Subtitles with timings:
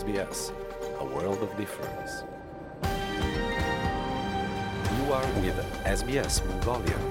[0.00, 0.52] SBS,
[1.00, 2.24] a world of difference.
[4.96, 7.02] You are with SBS Mongolian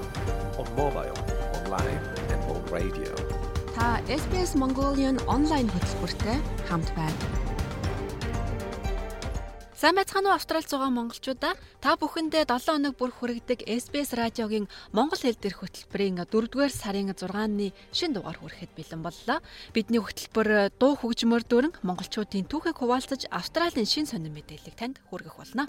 [0.58, 1.18] on mobile,
[1.58, 2.00] online
[2.32, 3.12] and on radio.
[3.74, 6.36] Та SBS Mongolian онлайн хөтөлбөртэй
[6.68, 7.39] хамт байна.
[9.81, 15.17] Сайн байцгаана уу Австралид байгаа монголчуудаа та бүхэндээ 7 хоног бүр хүрэгдэг SBS радиогийн монгол
[15.17, 19.41] хэл дээрх хөтөлбөрийн 4-р сарын 6-ны шин дугаар хүрэхэд бэлэн боллоо.
[19.73, 25.65] Бидний хөтөлбөр дуу хөгжмөр дөрөн монголчуудын түүхийг хуваалцаж Австралийн шин сонин мэдээллийг танд хүргэх болно.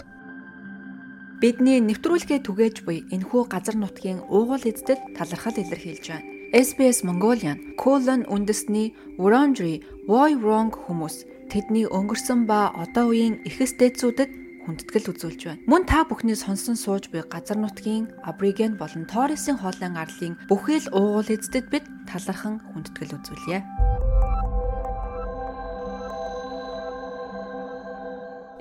[1.41, 6.29] Бидний нэвтрүүлгээ түгээж буй энэхүү газар нутгийн уугуул эздэд талархал илэрхийлж байна.
[6.53, 14.31] SBS Mongolian, Colon үндэсний Wurundjeri Woi Wurrung хүмүүс тэдний өнгөрсөн ба одоо үеийн эхэс дээдсүүдэд
[14.63, 15.63] хүндэтгэл үзүүлж байна.
[15.67, 21.27] Мөн та бүхний сонсон сууж буй газар нутгийн Абриген болон Торресын хоолын арлын бүхэл уугуул
[21.27, 23.59] эздэд бид талархан хүндэтгэл үзүүлье.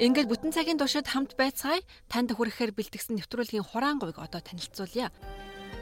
[0.03, 1.79] Ингээд бүтэн цагийн туршид хамт байцгаая.
[2.11, 5.15] Танд хүрэхээр бэлтгэсэн нэвтрүүлгийн хураан говьг одоо танилцуулъя.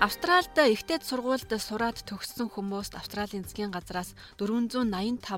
[0.01, 4.81] Австралид ихтэйд сургуульд сураад төгссөн хүмүүст Австралийн засгийн газраас 485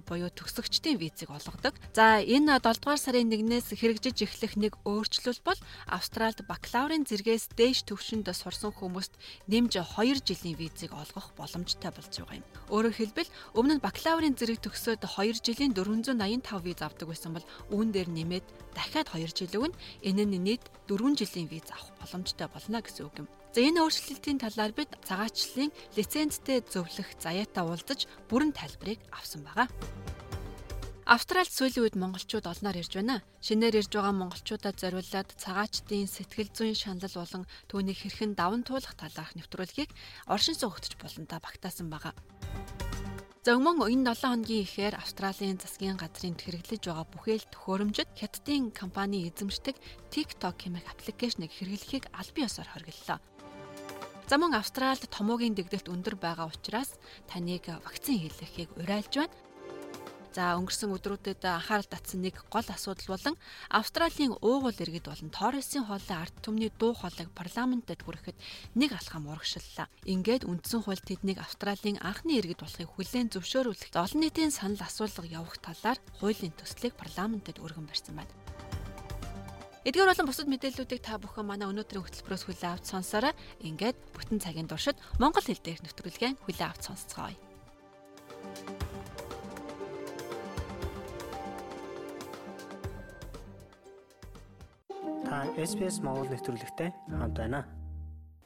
[0.07, 1.75] буюу төгсөгчдийн визийг олгодог.
[1.99, 5.59] За энэ 7 дугаар сарын 1-ээс хэрэгжиж эхлэх нэг өөрчлөлт бол
[5.91, 9.19] Австралид бакалаврын зэргээс дээш төвшөнд сурсан хүмүүст
[9.51, 12.47] нэмж 2 жилийн визийг олгох боломжтой болж байгаа юм.
[12.71, 17.91] Өөрөөр хэлбэл өмнө нь бакалаврын зэрэг төгсөөд 2 жилийн 485 виз авдаг байсан бол үүн
[17.91, 18.47] дээр нэмээд
[18.79, 19.75] дахиад 2 жил өгнө.
[20.07, 23.42] Энэ нь нийт 4 жилийн виз авах боломжтой болно гэсэн үг юм.
[23.53, 29.69] За энэ өөрчлөлтийн талаар бид цагаачлалын лицензтэй зөвлөх заяатаа уулзаж бүрэн тайлбарыг авсан байгаа.
[31.05, 33.21] Австралид сүүлийн үед монголчууд олноор ирж байна.
[33.45, 39.37] Шинээр ирж байгаа монголчуудад зориулаад цагаачдын сэтгэл зүйн шанал болон түүнийг хэрхэн даван туулах талаарх
[39.37, 39.93] нэвтрүүлгийг
[40.33, 42.17] оршин суугч болонтой багтаасан байгаа.
[43.43, 49.27] За өмнө энэ 7 хоногийн ихээр Австралийн засгийн газрын хэрэглэж байгаа бүхэл төхөөрөмжөд хятадын компани
[49.27, 49.77] эзэмшдэг
[50.15, 53.19] TikTok хэмээх аппликейшнийг хэрэглэхийг аль бие ёсоор хориглолоо.
[54.29, 56.95] За мөн Австралид томоогийн дэгдэлт өндөр байгаа учраас
[57.31, 59.35] таныг вакцин хийлгэхийг уриалж байна.
[60.33, 63.37] За өнгөрсөн өдрүүдэд анхаарал татсан нэг гол асуудал болон
[63.69, 68.41] Австралийн уугуул иргэд болон Торресын хоолой ард түмний дуу хоолойг парламентэд хүрэхэд
[68.73, 69.93] нэг алхам урагшлалаа.
[70.09, 75.61] Ингээд үндсэн хууль тэднийг Австралийн анхны иргэд болохыг хүлээн зөвшөөрүүлэх олон нийтийн санал асуулга явах
[75.61, 78.33] талаар хуулийн төслийг парламентэд өргөн барьсан байна.
[79.83, 83.35] Эдгээр болон бусад мэдээллүүдийг та бүхэн манай өнөөдрийн хөтөлбөрөөс хүлээн авч сонсороо.
[83.67, 87.35] Ингээд бүтэн цагийн туршид Монгол хэл дээрх нэвтрүүлгээ хүлээн авч сонсцгоё.
[95.27, 97.67] Та SBS Монгол нэвтрүүлэгтэй хамт байна.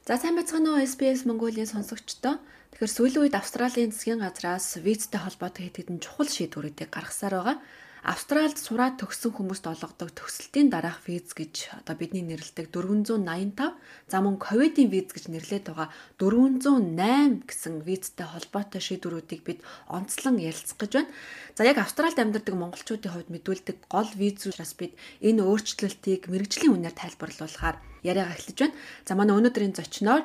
[0.09, 2.41] За сайн байцгаана уу SBS Mongolia сонсогчдоо.
[2.73, 7.57] Тэгэхээр сүүлийн үед Австралийн засгийн газраас визтэй холбоотой хэд хэдэн чухал шийдвэрүүдийг гаргасаар байгаа.
[8.07, 13.75] Австралид сураад төгссөн хүмүүст олгодог төгсөлтийн дараах виз гэж одоо бидний нэрлэдэг 485
[14.07, 19.59] за мөн ковидын виз гэж нэрлэдэг байгаа 408 гэсэн визтэй холбоотой шийдвэрүүдийг бид
[19.91, 21.11] онцлон ярилцах гэж байна.
[21.59, 26.95] За яг Австралид амьдардаг монголчуудын хувьд мэдүүлдэг гол виз учраас бид энэ өөрчлөлтийг мэрэгжлийн үнээр
[26.95, 27.75] тайлбарлуулахаар
[28.07, 28.75] яриагаа эхлэж байна.
[29.03, 30.23] За манай өнөөдрийн зочноор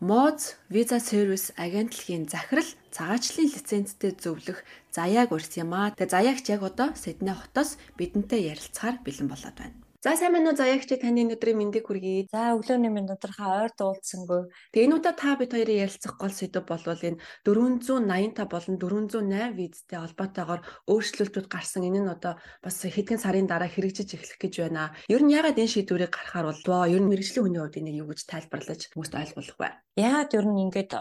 [0.00, 5.94] Moz Visa Service агентлагийн захирал цагаачлалын лицензтэй зөвлөх Заяаг урьсан юм аа.
[5.94, 9.83] Тэгээ Заягч яг одоо Сидней хотоос бидэнтэй ярилцахаар бэлэн болоод байна.
[10.04, 12.28] За сайн байна уу Заягч таны өдрийн мэндийг хүргэе.
[12.28, 14.52] За өглөөний минь тодорхой ойр дуулцсангүй.
[14.76, 19.96] Тэгээ энэ удаа та бид хоёрын ярилцах гол сэдв болвол энэ 485 болон 408 визтэй
[20.04, 20.60] холбоотойгоор
[20.92, 21.88] өөрчлөлтүүд гарсан.
[21.88, 24.92] Энэ нь одоо бас хэдхэн сарын дараа хэрэгжиж эхлэх гэж байна.
[25.08, 26.84] Ер нь ягаад энэ шийдвэрийг гаргахаар болвоо?
[26.84, 29.68] Ер нь мэрэгжлийн хүний хувьд энийг юу гэж тайлбарлаж хүмүүст ойлгуулах вэ?
[30.04, 30.92] Яагаад ер нь ингээд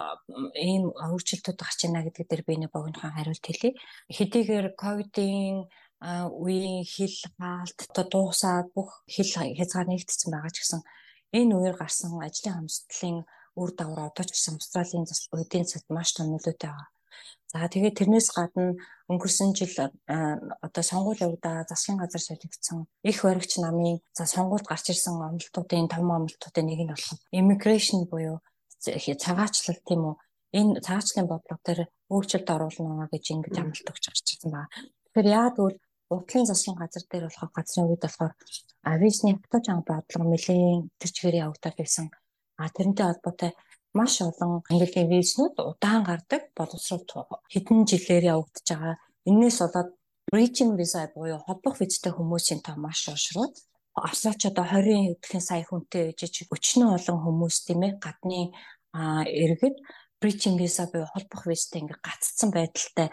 [0.63, 3.75] ийм өөрчлөлтүүд гарч байна гэдэг дээр би нэг богинохон хариулт хэлье.
[4.15, 5.67] Хэдийгээр ковидын
[6.03, 10.81] үеийн хил хаалт одоо дуусаад бүх хил хязгаар нэгдсэн байгаа ч гэсэн
[11.39, 13.17] энэ үеэр гарсан ажлын хамсдлын
[13.55, 16.89] үр дагавар одоо ч гэсэн Австралийн эдийн засгт маш том нөлөөтэй байгаа.
[17.53, 18.73] За тэгээд тэрнээс гадна
[19.11, 19.73] өнгөрсөн жил
[20.65, 26.09] одоо сонгууль явагдаа засгийн газар солигдсон их баригч намын за сонгуульд гарч ирсэн амлалтуудын том
[26.11, 28.41] амлалтуудын нэг нь болох immigration буюу
[28.81, 30.15] цагаачлал тийм үү
[30.59, 31.81] энэ цагаачлалын бодлого дээр
[32.13, 34.73] өөрчлөлт оруулна гэж ингэж амлалт өгч гарч ирсэн байна.
[35.13, 35.77] Тэгэхээр яад бол
[36.15, 38.33] уртлын засгийн газар дээр болохоор газрын үед болохоор
[39.03, 42.05] визний хатууч анги бодлого нэлийн тэр чигээр явагдаад байсан.
[42.61, 43.51] А тэрнтэй холбоотой
[43.97, 47.05] маш олон английн визнүүд удаан гардаг боловсрол
[47.53, 48.95] хэдэн жилээр явагдаж байгаа.
[49.29, 49.89] Энээс болоод
[50.31, 53.53] bridging visa буюу холбох визтэй хүмүүсийн тоо маш уушрууд
[53.93, 58.49] Австралч одоо 20 хэдхэн сая хүнтэй ээжиж өчнөө олон хүмүүс тийм ээ гадны
[59.43, 59.77] иргэд
[60.17, 63.07] bridging visa буюу холбох визтэй ингээ гаццсан байдалтай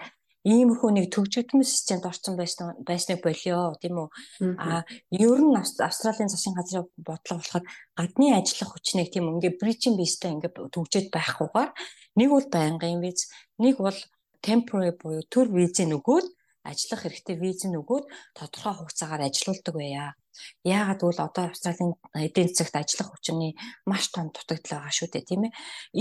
[0.44, 3.76] иймэрхүү нэг төгжигдмэл системд орсон байсан байсныг болио.
[3.76, 4.08] Тийм үү?
[4.56, 7.64] А ер нь австралийн засгийн газрын бодлого болохоор
[7.98, 11.70] гадны ажиллах хүчнийг тийм ингээ bridging base-тэй ингээ төгжөөд байхгүйгээр
[12.16, 13.28] нэг бол байнгын виз
[13.60, 13.98] нэг бол
[14.40, 16.26] temporary буюу төр визийн өгөөд
[16.64, 18.04] ажиллах хэрэгтэй визийн өгөөд
[18.36, 20.16] тодорхой хугацаагаар ажилуулдаг байя.
[20.64, 23.52] Яагаад гэвэл одоо Австралийн эдийн засагт ажиллах хүчний
[23.90, 25.52] маш том дутагдал байгаа шүү дээ тийм ээ.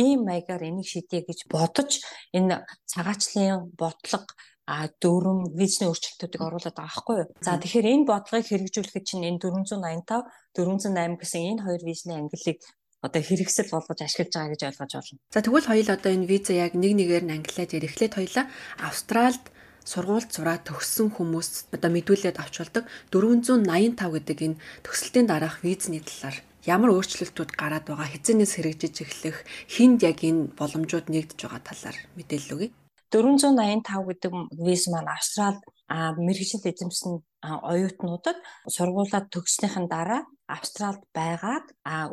[0.04, 2.02] Ийм маягаар энийг шийдэе гэж бодож
[2.38, 4.28] энэ цагаачлалын бодлого
[4.70, 7.30] а дөрвөн визний өөрчлөлтүүдийг оруулаад байгаа байхгүй юу.
[7.42, 12.62] За тэгэхээр энэ бодлогыг хэрэгжүүлэхэд чинь энэ 485 408 гэсэн энэ хоёр визний ангиллыг
[13.02, 15.20] одоо хэрэгсэл болгож ашиглаж байгаа гэж ойлгож байна.
[15.34, 18.46] За тэгвэл хоёул одоо энэ виза яг нэг нэгээр нь англиад эрхлээд хоёлаа
[18.78, 19.46] Австралид
[19.86, 22.84] сургуульд сураад төгссөн хүмүүс одоо мэдүүлээд авч болдог
[23.14, 26.38] 485 гэдэг энэ төсөлтийн дараах визний талаар
[26.68, 29.38] ямар өөрчлөлтүүд гараад байгаа хэзэнээс хэрэгжиж эхлэх
[29.72, 32.70] хинд яг энэ боломжууд нэгдэж байгаа талаар мэдээлэл өгье.
[33.10, 34.34] 485 гэдэг
[34.68, 35.58] виз маань Австрал
[35.90, 38.38] мэрэгжил эзэмсэн оюутнуудад
[38.70, 41.66] сургуулаа төгснөхийн дараа Австралд байгаад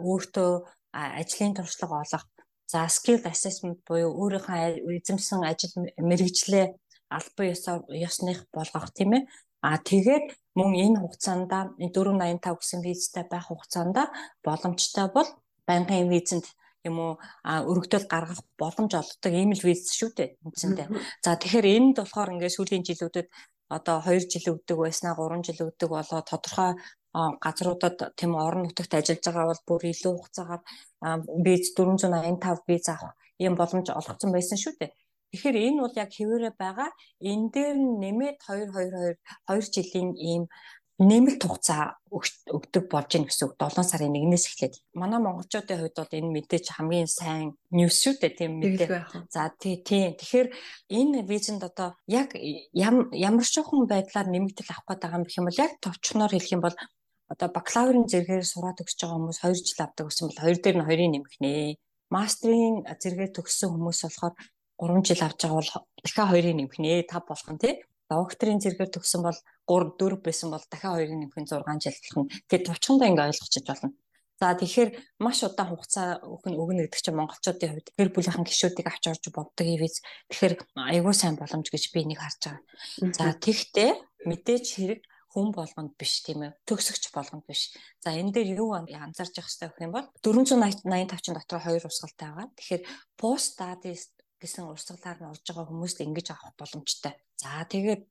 [0.09, 0.51] өөртөө
[1.21, 2.25] ажлын туршлага олох
[2.73, 6.67] за skill assessment буюу өөрийнхөө эзэмсэн ажил мэрэгжлээ
[7.11, 7.47] албан
[8.07, 9.23] ёсных болгох тийм ээ.
[9.63, 10.27] А тэгээд
[10.59, 13.97] мөн энэ хугацаанд 485 гэсэн визтэй байх хугацаанд
[14.47, 15.29] боломжтой бол
[15.69, 16.47] байнгын визэнд
[16.89, 17.13] юм уу
[17.71, 20.89] өргөдөл гаргах боломж олгодог ийм л виз шүү дээ үндсэндээ.
[21.25, 23.29] За тэгэхээр энд болохоор ингээд сүүлийн жилүүдэд
[23.77, 26.73] одоо 2 жил өгдөг байснаа 3 жил өгдөг болоо тодорхой
[27.45, 30.63] газруудад тийм орон нутагт ажиллаж байгаа бол бүр илүү хугацаагаар
[31.47, 34.93] виз 485 виз авах ийм боломж олгоцсон байсан шүү дээ.
[35.33, 36.91] Тэгэхээр энэ бол яг хэвээрээ байгаа.
[37.21, 39.19] Энэ дээр нэмээд 2 2
[39.49, 40.45] 2 2 жилийн ийм
[40.97, 44.75] нэмэлт хугацаа өгдөг болж гин гэсэн үг 7 сарын 1-ээс эхлээд.
[44.97, 49.29] Манай монголчуудын хувьд бол энэ мэдээж хамгийн сайн ньюс шүү дээ тийм мэдээ.
[49.29, 50.17] За тий тий.
[50.17, 50.49] Тэгэхээр
[50.89, 55.63] энэ визэнд одоо яг ямар шухан байдлаар нэмэгдэл авах гээд байгаа юм гэх юм бол
[55.69, 56.77] яг товчхоноор хэлэх юм бол
[57.29, 60.87] одоо бакалаврын зэрэгээр сураад төгсөж байгаа хүмүүс 2 жил авдаг гэсэн бол 2 дээр нь
[60.89, 61.53] 2-ыг нэмэх нэ.
[62.09, 64.35] Мастрын зэрэгээр төгссөн хүмүүс болохоор
[64.81, 65.73] 3 жил авч байгаа бол
[66.05, 67.75] дахиад 2-ыг нэмэх нэ 5 болох нь тий.
[68.07, 72.21] Докторийн зэрэгээр төгсөн бол 3 4 байсан бол дахиад 2-ыг нэмэх нь 6 жил болох
[72.23, 72.31] нь.
[72.47, 73.91] Тэгэхээр товчхондоо ингэ ойлгочих болно.
[74.37, 74.91] За тэгэхээр
[75.25, 79.65] маш удаан хугацаа өгнө өгнө гэдэг чинь монголчуудын хувьд гэр бүлийнхэн гишүүдийг авч орж боддог
[79.65, 80.05] ивэз.
[80.29, 82.61] Тэгэхээр айгүй сайн боломж гэж би нэг харж байгаа.
[83.17, 83.97] За тэгтээ
[84.29, 85.01] мэдээж хэрэг
[85.33, 87.73] хүн болгонд биш тийм ээ төгсөгч болгонд биш.
[88.05, 92.29] За энэ дээр юу анзаарч явах хэрэгтэй гэх юм бол 485 чин дотор хоёр урсгалтай
[92.29, 92.49] байгаа.
[92.57, 92.83] Тэгэхээр
[93.17, 97.15] post studies гэсэн урсгалаар нь орж байгаа хүмүүст ингэж авах боломжтой.
[97.41, 98.03] За тэгээд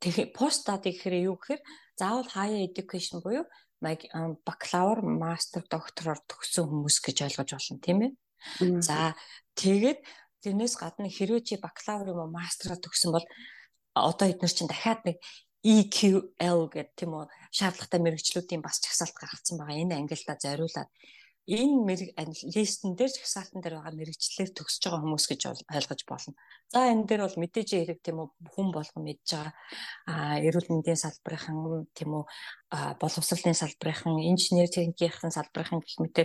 [0.00, 1.62] тэгэхээр study гэхээр юу гэхээр
[1.98, 3.44] заавал higher education буюу
[3.80, 8.12] бакалавр, мастер, доктороор төгссөн хүмүүс гэж ойлгож болно тийм ээ.
[8.84, 9.16] За
[9.56, 10.04] тэгээд
[10.44, 13.26] тэрнээс гадна хэрвээ чи бакалавр юм уу мастераа төгсөн бол
[13.96, 15.16] одоо эдгээр чинь дахиад нэг
[15.64, 19.76] EQL гэдэг тийм үү шаардлагатай мэрэгчлүүдийн бас чагсаалт гаргацсан байгаа.
[19.76, 20.88] Энэ ангилалда зориулаад
[21.48, 22.10] энэ мэрэг
[22.52, 25.40] листэн дээр чагсаалтан дээр байгаа мэрэгчлэлээр төгсөж байгаа хүмүүс гэж
[25.72, 26.34] ойлгож болно.
[26.68, 29.54] За энэ дээр бол мэдээж хэрэг тийм үү хүн болгон мэдж байгаа
[30.10, 32.24] а эрүүл мэндийн салбарын тийм үү
[33.00, 36.16] боловсролын салбарын инженер техникийн салбарын гэх мэт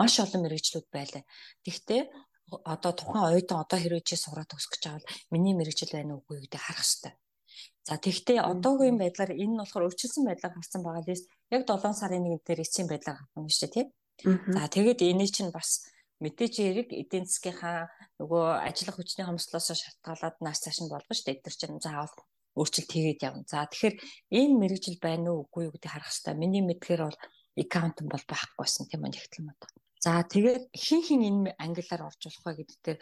[0.00, 1.22] маш олон мэрэгчлүүд байлаа.
[1.62, 2.02] Гэхдээ
[2.64, 6.42] одоо тухайн оюутан одоо хэрвээ чи сураад төгсөх гэж байгаа бол миний мэрэгжил байна уугүй
[6.42, 7.14] гэдэг харах хэрэгтэй.
[7.86, 12.26] За тэгвэл одоогийн байдлаар энэ нь болохоор өөрчилсөн байдлаар гарсан байгаа лист яг 7 сарын
[12.30, 13.88] 1 дээр эцсийн байдлаар гарсан шүү дээ тийм.
[14.20, 15.88] За тэгээд энэ чинь бас
[16.22, 17.90] мэдээж хэрэг эдийн засгийнхаа
[18.22, 21.36] нөгөө ажиллах хүчний хомслоос шалтгаалаад нааш цааш нь болгоно шүү дээ.
[21.42, 22.14] Эдгээр чинь заавал
[22.54, 23.44] өөрчлөлт хийгээд явна.
[23.48, 23.96] За тэгэхээр
[24.38, 26.34] энэ мэрэгжил байна уу үгүй юу гэдгийг харах хэрэгтэй.
[26.38, 27.18] Миний мэдгээр бол
[27.58, 29.62] аккаунт бол байхгүйсэн тийм үү нэгтлэн мод.
[30.04, 33.00] За тэгээд хин хин энэ ангиллаар орж болох вэ гэдэг дээр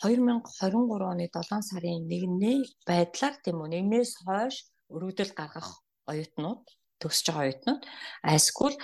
[0.00, 4.56] 2023 оны 7 сарын 1-ний байдлаар тийм үү нэгнээс хойш
[4.88, 6.62] өргөдөл гаргах оюутнууд
[7.00, 7.82] төгсөж байгаа оюутнууд
[8.24, 8.74] айскул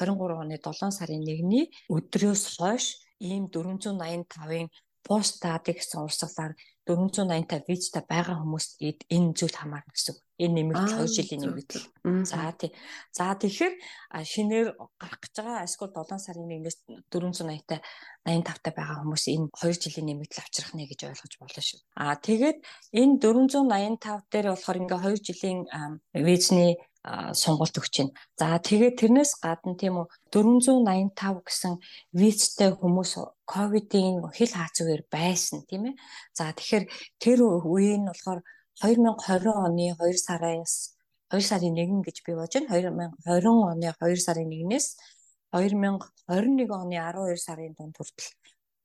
[0.00, 2.84] 23 оны 7 сарын 1-ний өдрөөс хойш
[3.20, 4.68] ийм 485-ын
[5.04, 6.52] пост стади гэсэн урсгалаар
[6.84, 10.16] 485 визтэй байгаа хүмүүст энэ зүйл хамаарна гэсэн.
[10.36, 11.84] Энэ нэмэгдэл 2 жилийн нэмэгдэл.
[12.28, 12.70] За тий.
[13.12, 13.74] За тэгэхээр
[14.24, 14.68] шинээр
[15.00, 17.80] гарах гэж байгаа эсвэл 7 сарын 1-ээс 480-тай
[18.28, 21.80] 85-тай байгаа хүмүүс энэ 2 жилийн нэмэгдэл авчрах нэ гэж ойлгож болно шүү.
[21.96, 22.58] Аа тэгээд
[23.00, 25.60] энэ 485 дээр болохоор ингээ 2 жилийн
[26.12, 26.72] визний
[27.36, 28.16] сонголт өгч байна.
[28.40, 31.72] За тэгээд тэрнээс гадна тийм үү 485 гэсэн
[32.16, 33.12] визтэй хүмүүс
[33.44, 35.94] ковидын хил хаацуугаар байсан тийм ээ.
[36.32, 36.84] За тэгэхээр
[37.20, 38.40] тэр үеийн нь болохоор
[38.80, 40.96] 2020 оны 2 сараас
[41.28, 43.12] 2 сарын 1 гэж би бодож байна.
[43.28, 44.86] 2020 оны 2 сарын 1-ээс
[45.52, 48.32] 2021 оны 12 сарын дунд хүртэл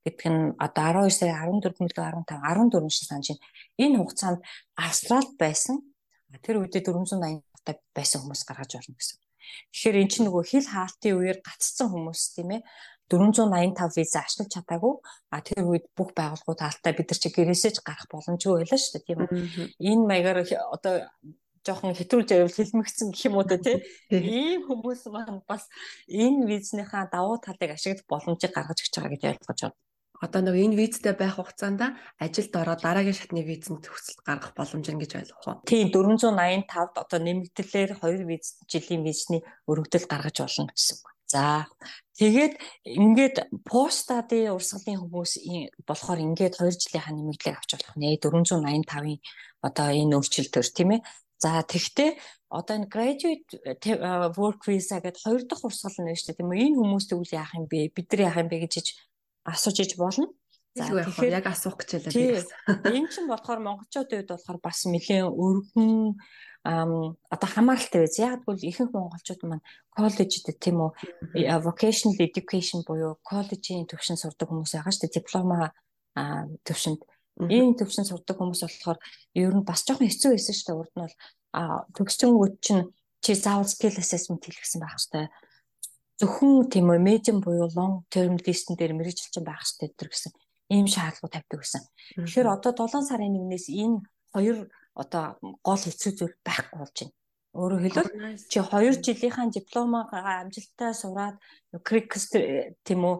[0.04, 3.44] гэдэг нь одоо 12 сарын 14 мөлөө 15 14 шиг санаж байна.
[3.80, 4.40] Энэ хугацаанд
[4.76, 5.76] Австралид байсан
[6.44, 9.18] тэр үедээ 480 та байсан хүмүүс гаргаж болно гэсэн.
[9.72, 12.62] Тэгэхээр эн чинь нөгөө хил хаалтын үеэр гаццсан хүмүүс тийм ээ
[13.10, 14.94] 485 виза ашиглаж чадаагүй.
[15.34, 18.92] А тэр үед бүх байгууллагууд хаалтаа бид нар чи гэрээсээ ч гарах боломжгүй байлаа шүү
[18.94, 19.30] дээ тийм үү.
[19.82, 20.38] Энэ маягаар
[20.70, 20.94] одоо
[21.66, 25.68] жоохон хэтрүүлж байвал хэлмэгцэн гэх юм уу те ийм хүмүүс маань бас
[26.08, 29.89] энэ визнийхаа давуу талыг ашиглах боломжийг гаргаж өгч байгаа гэж ойлгож байна
[30.20, 31.80] одоо нэг энэ визтэй байх хугацаанд
[32.20, 35.56] ажилд ороод дараагийн шатны визэнд төгсөлт гаргах боломж нь гэж ойлгох уу?
[35.64, 41.08] Тийм 485-д одоо нэмэгдлэр 2 виз жилийн визний өргөдөл гаргаж болно гэсэн үг.
[41.30, 41.64] За
[42.18, 45.32] тэгээд ингээд постадын урсгалын хүмүүс
[45.88, 49.18] болохоор ингээд 2 жилийнхаа нэмэгдлийг авч болох нэ 485-ын
[49.64, 51.00] одоо энэ өөрчлөлтөөр тийм ээ.
[51.40, 52.18] За тэгвэл
[52.50, 53.48] одоо энэ graduate
[54.36, 56.60] work visa гэдэг хоёр дахь урсгал нь шүү дээ тийм үү?
[56.66, 57.94] Энэ хүмүүс тэгвэл яах юм бэ?
[57.94, 58.74] Бид нар яах юм бэ гэж
[59.44, 60.28] асууж иж болно.
[60.76, 62.48] За тэгэхээр яг асуух гэж байлаа би бас.
[62.86, 66.14] Энэ чинь болохоор монголчуудын хувьд болохоор бас нэлээд өргөн
[66.62, 68.16] одоо хамааралтай байз.
[68.22, 70.94] Яг бол ихэнх монголчууд маань коллежид тийм үү
[71.66, 75.18] vocational education буюу коллежийн төвшин сурдаг хүмүүс байгаа шүү дээ.
[75.18, 75.74] Диплома
[76.62, 77.00] төвшөнд
[77.50, 78.98] ийм төвшин сурдаг хүмүүс болохоор
[79.34, 80.78] ер нь бас жоохон хэцүү байсан шүү дээ.
[80.78, 81.16] Урд нь бол
[81.98, 82.84] төгсчөнгүүд чинь
[83.24, 85.26] чи заавал skill assessment хийлгэсэн байх хэрэгтэй
[86.20, 90.32] зөвхөн тийм үү медиум буюу long term list дээр мэрэгжилчин байх хэрэгтэй гэдэг гэсэн
[90.70, 91.82] ийм шаардлагууд тавьдаг гэсэн.
[92.14, 93.98] Тэгэхээр одоо 7 сарын 1-ээс энэ
[94.34, 94.58] хоёр
[94.94, 95.24] одоо
[95.64, 97.16] гол хэцүү зүйл байхгүй болж байна.
[97.50, 100.04] Өөрөөр хэлбэл чи 2 жилийнхаа дипломаа
[100.46, 101.36] амжилттай сураад
[101.82, 102.30] крикс
[102.86, 103.16] тийм үү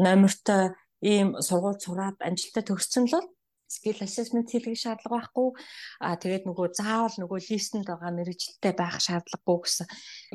[0.00, 0.72] номертой
[1.04, 3.28] ийм сургууль сураад амжилттай төгссөн л
[3.76, 5.48] skill assessment хийлгэх шаардлага байхгүй.
[6.04, 9.86] Аа тэгээд нөгөө заавал нөгөө листэнд байгаа мэрэгчлэлтэй байх шаардлагагүй гэсэн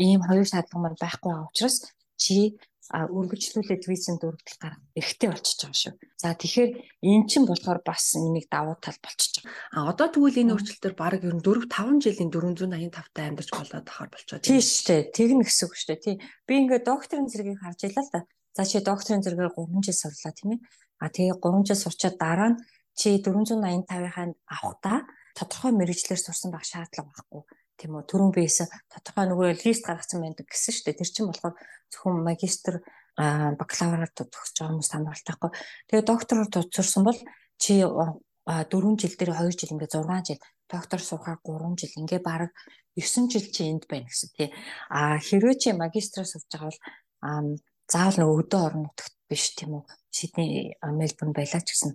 [0.01, 1.77] ийм хоёр шаардлага маань байхгүй байгаа учраас
[2.17, 5.94] чи үргэлжлүүлээд визэнд өргөдөл гарах эрхтэй болчихж байгаа шүү.
[6.15, 6.72] За тэгэхээр
[7.03, 9.51] эн чинь болохоор бас нэг давуу тал болчихж байгаа.
[9.75, 13.86] А одоо тэгвэл энэ өөрчлөлтөөр баг ер нь 4 5 жилийн 485 та амьдарч болоод
[13.91, 14.48] тахаар болчиход.
[14.48, 15.01] Тийм шүү дээ.
[15.12, 16.03] Тэгнэ гэсэн үг шүү дээ.
[16.08, 16.15] Тий.
[16.48, 18.22] Би ингээд докторийн зэргийг харж илаа л да.
[18.56, 20.60] За чи докторийн зэрэгээр 3 жил сурлаа тийм ээ.
[21.03, 22.60] А тэгээ 3 жил сурчаад дараа нь
[22.98, 25.06] чи 485-ыг авахдаа
[25.38, 27.42] тодорхой мэрэгчлэр сурсан байх шаардлага байхгүй.
[27.77, 30.98] Тийм үү түрүүн биес тодорхой нөгөө лист гаргасан байдаг гэсэн шүү дээ.
[30.98, 31.56] Тэр чинь болохоор
[31.94, 32.82] зөвхөн магистр
[33.18, 35.51] бакалавраар төгсөж байгаа хүмүүс хамааралтай байхгүй
[35.89, 37.20] тэгээ доктороор сурсан бол
[37.58, 40.42] чи 4 жил дээр 2 жил ингээ 6 жил.
[40.70, 41.98] Доктор сурахаар 3 жил.
[42.01, 42.54] Ингээ баг
[42.94, 44.50] 9 жил чи энд байна гэсэн тий.
[44.89, 47.58] А хэрвээ чи магистраа сурж байгаа бол
[47.89, 51.92] заавал нөгөө өдөө орон нутагт биш тийм үү Сидней Мельбурн байлаа ч гэсэн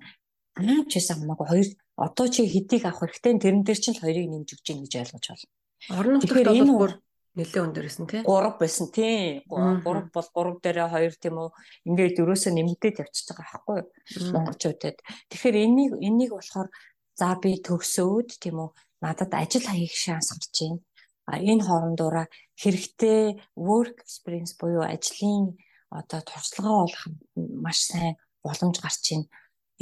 [0.61, 4.49] Аав ч гэсэн хамаагүй хоёр одоо чи хэдийг авах хэрэгтэй тэрэн дээр чинь хоёрыг нэмж
[4.53, 5.49] өгч гин гэж ойлгож байна.
[5.97, 6.93] Орон нутгад энэ бүр
[7.37, 8.21] нэлээд өндөрсөн тий.
[8.21, 9.41] 3 байсан тий.
[9.49, 11.51] 3 бол 3 дээрээ 2 тийм үү.
[11.89, 13.89] Ингээд дөрөөсөө нэмэгдээд явчихж байгаа байхгүй юу?
[14.37, 14.97] Монголчуудад.
[15.33, 16.69] Тэгэхээр энийг энийг болохоор
[17.17, 18.71] за би төгсөөд тийм үү.
[19.01, 20.81] Надад ажил хаягх шанс гарч байна.
[21.25, 22.27] А энэ хоорондоороо
[22.61, 25.57] хэрэгтэй work experience буюу ажлын
[25.89, 27.05] одоо туршлагаа олох
[27.37, 29.27] маш сайн боломж гарч байна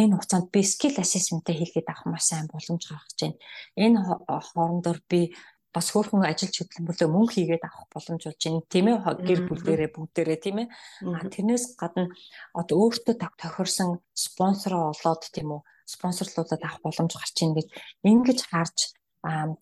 [0.01, 3.39] энэ хугацаанд би skill assessment-ийг хийлгээд авах маш сайн боломж гаргаж байна.
[3.85, 5.21] Энэ хоорондоор би
[5.75, 8.67] бас хөөрхөн ажил хөдөлмөрлөө мөнгө хийгээд авах боломж болж байна.
[8.73, 10.69] Тийм ээ гэр бүлдэрээ бүгдээрээ тийм ээ.
[11.35, 12.11] Тэрнээс гадна
[12.57, 15.61] одоо өөртөө тохирсон спонсороо олоод тийм үү
[15.95, 17.69] спонсорлуулаад авах боломж гарч ийн гэж
[18.03, 18.79] ингэж харж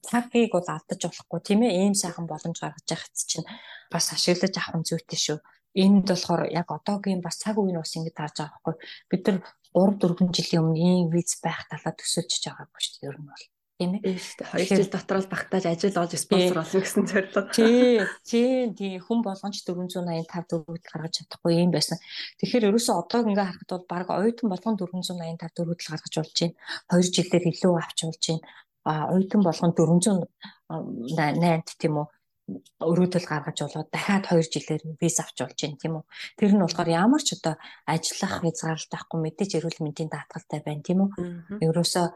[0.08, 3.48] цагийг бол алдаж болохгүй тийм ээ ийм сайхан боломж гаргаж яхад чинь
[3.92, 5.38] бас ашиглаж авах нь зүйтэй шүү.
[5.84, 8.74] Энд болохоор яг одоогийн бас цаг үеийн бас ингэж харж байгаа байхгүй.
[9.10, 9.38] Бид нар
[9.74, 13.44] 3 4 жилийн өмнө ийм виз байх талаа төсөөлж байгаагүй шүү дээ ер нь бол
[13.78, 14.18] тийм ээ.
[14.50, 17.46] Хоёр жил дотор л багтааж ажил олж спонсор олно гэсэн зорилго.
[17.54, 21.94] Тий, тий, тий хүн болгон ч 485 төгрөг гаргаж чадахгүй юм байсан.
[22.42, 26.58] Тэгэхээр ерөөсөө одоо ингээ харахад бол баг оюутан болгон 485 төгрөг гаргаж болж байна.
[26.90, 28.42] 2 жилээр илүү авч болж байна.
[28.82, 32.10] А оюутан болгон 408 тийм үү
[32.80, 36.04] өрөөдөл гаргаж болоод дахиад 2 жилээр виз авч болж байна тийм үү.
[36.40, 40.98] Тэр нь болохоор ямар ч одоо ажиллах хязгаарлалт байхгүй мэдээж эрүүл мэндийн даатгалтай байна тийм
[41.04, 41.10] үү.
[41.60, 42.06] Ерөөсөө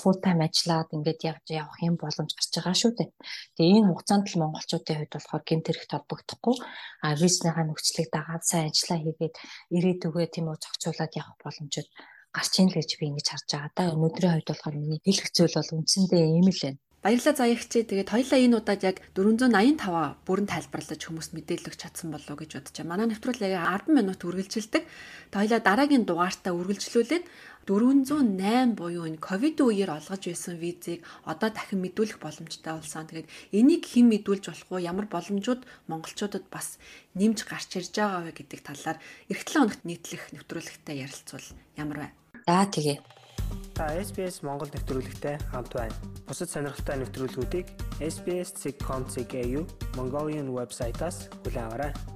[0.00, 3.10] full time ажиллаад ингээд явж явах юм боломж гарч байгаа шүү дээ.
[3.56, 6.56] Тэгээ энэ хугацаанд л монголчуудын хувьд болохоор гэмт хэрэгт холбогдохгүй
[7.04, 9.36] а визныхаа нөхцөлийг дагаад сайн ажиллаа хийгээд
[9.76, 11.88] ирээдүгөө тийм үү зохицуулаад явах боломжууд
[12.34, 13.72] гарч ийн л гэж би ингэж харж байгаа.
[13.78, 16.80] Да өнөөдрийн хувьд болохоор миний хэлэх зүйл бол үндсэндээ ийм л байна.
[17.04, 17.84] Баярлалаа заягчээ.
[17.84, 22.72] Тэгээд хоёлаа энэ удаад яг 485 бүрэн тайлбарлаж хүмүүст мэдээлэл өгч чадсан болов гэж бодож
[22.80, 22.92] байна.
[22.96, 24.82] Манай нэвтрүүлэг яг 10 минут үргэлжилдэг.
[24.88, 27.24] Тэгээд хоёлаа дараагийн дугаартаа үргэлжлүүлээд
[27.68, 33.04] 408 буюу энэ ковид үеэр олгож байсан визийг одоо дахин мэдүүлэх боломжтой болсон.
[33.04, 34.88] Тэгээд энийг хэн мэдүүлж болох вэ?
[34.88, 35.60] Ямар боломжууд
[35.92, 36.80] монголчуудад бас
[37.12, 38.96] нэмж гарч ирж байгаа вэ гэдэг талаар
[39.28, 41.46] эх 7 хоногт нийтлэх нэвтрүүлэгтээ ярилцвал
[41.76, 42.08] ямар вэ?
[42.48, 43.23] За тэгээ.
[43.74, 45.94] Та SBS Монгол нэвтрүүлэгтэй хамт байна.
[46.30, 47.66] Бусад сонирхолтой нэвтрүүлгүүдийг
[47.98, 49.34] SBS.com.cg
[49.98, 52.13] Mongolian вебсайтаас хүлээн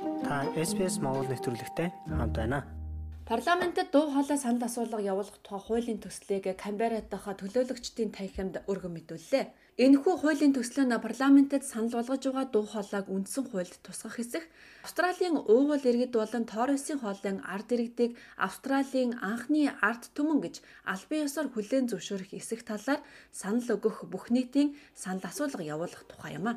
[0.00, 2.64] Та SPS Монгол нэвтрүүлэгтэй хамт байна.
[3.28, 9.44] Парламентэд дуу хоолой санал асуулга явуулах тухай хуулийн төслийг Камберад дахь төлөөлөгчдийн танхимд өргөн мэдүүллээ.
[9.76, 14.44] Энэхүү хуулийн төслөө нь парламентэд санал болгож байгаа дуу хоолойг үндсэн хуульд тусгах хэсэг
[14.88, 21.52] Австралийн уугуул иргэд болон Торресын хоолойн ард иргэдийг Австралийн анхны ард түмэн гэж албан ёсоор
[21.52, 23.04] хүлээн зөвшөөрөх эсэх талаар
[23.36, 26.56] санал өгөх бүх нийтийн санал асуулга явуулах тухай юм а.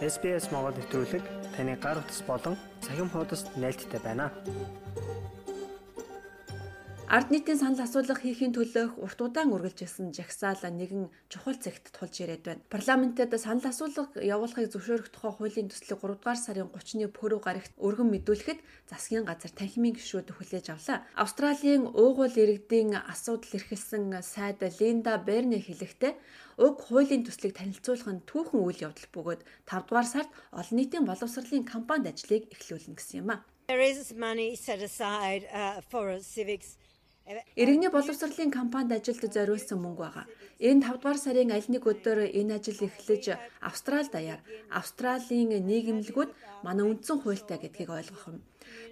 [0.00, 1.22] SBS Монгол нэвтрүүлэг
[1.54, 4.32] таны гар утас болон цахим хуудасд нийлдэхтэй байна.
[7.04, 12.42] Ард нийтийн санал асуулга хийхийн төлөөх урт удаан үргэлжилсэн жагсаал нэгэн чухал цэгт тулж ирээд
[12.48, 12.64] байна.
[12.72, 18.08] Парламентэд санал асуулга явуулахыг зөвшөөрөх тухай хуулийн төслийг 3 дугаар сарын 30-ны пүрэв гарагт өргөн
[18.08, 21.04] мэдүүлэхэд засгийн газар танхимын гишүүд хүлээж авлаа.
[21.12, 26.16] Австралийн уугуул иргэдийн асуудал эрхэлсэн сайд Линда Берни хэлэхдээ
[26.56, 31.68] уг хуулийн төслийг танилцуулах нь түүхэн үйл явдал бөгөөд 5 дугаар сард олон нийтийн боловсролын
[31.68, 33.44] кампанид ажлыг эхлүүлнэ гэсэн юм а.
[33.68, 36.76] There is money set aside uh, for civics
[37.56, 40.26] Иргэний боловсролын компанид ажилд зориулсан мөнгө байгаа.
[40.60, 43.24] Энэ 5 дугаар сарын аль нэг өдөр энэ ажил эхлэж
[43.64, 46.30] Австрал даяар Австралийн нийгэмлэгүүд
[46.66, 48.38] манай үндсэн хуультай гэдгийг ойлгох юм.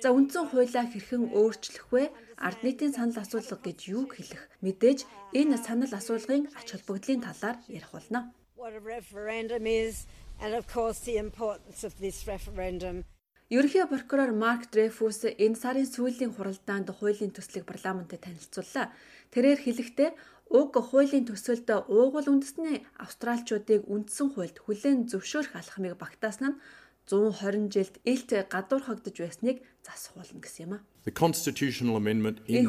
[0.01, 2.05] За үндсэн хуулиа хэрхэн өөрчлөх вэ?
[2.41, 4.43] Ард нийтийн санал асуулга гэж юу хэлэх?
[4.65, 5.05] Мэдээж
[5.37, 8.33] энэ санал асуулгын ач холбогдлын талаар ярих болно.
[8.57, 10.09] What a referendum is
[10.41, 13.05] and of course the importance of this referendum
[13.53, 18.89] Ерөнхий прокурор Марк Дрейфус энэ сарын сүүлийн хуралдаанд хуулийн төслийг парламентэд танилцууллаа.
[19.29, 20.11] Тэрээр хэлэхдээ
[20.57, 26.59] уг хуулийн төсөлд уугуул үндэсний австралчуудыг үндсэн хуульд хүлээн зөвшөөрөх алхмыг багтаасан нь
[27.05, 30.85] 120 жилд илт гадуурхагдж байсныг засахуулна гэсэн юм а.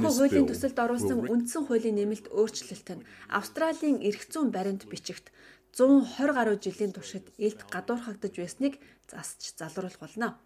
[0.03, 5.31] This хуулийн төсөлд оруулсан үндсэн хуулийн нэмэлт өөрчлөлт нь Австралийн эрх зүйн баримт бичигт
[5.71, 10.43] 120 гаруй жилийн туршид илт гадуурхагдж байсныг засч залруулах болно.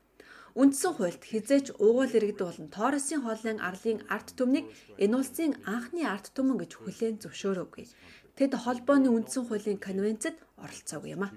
[0.57, 4.65] Үндсэн хуульд хизээч уугуул иргэд болон Торресын хоолойн арлын арт түмнийг
[4.97, 7.85] энэ улсын анхны арт түмэн гэж хүлээн зөвшөөрөөгүй.
[8.33, 11.33] Тэд холбооны үндсэн хуулийн конвенцэд оролцоогүй юм а.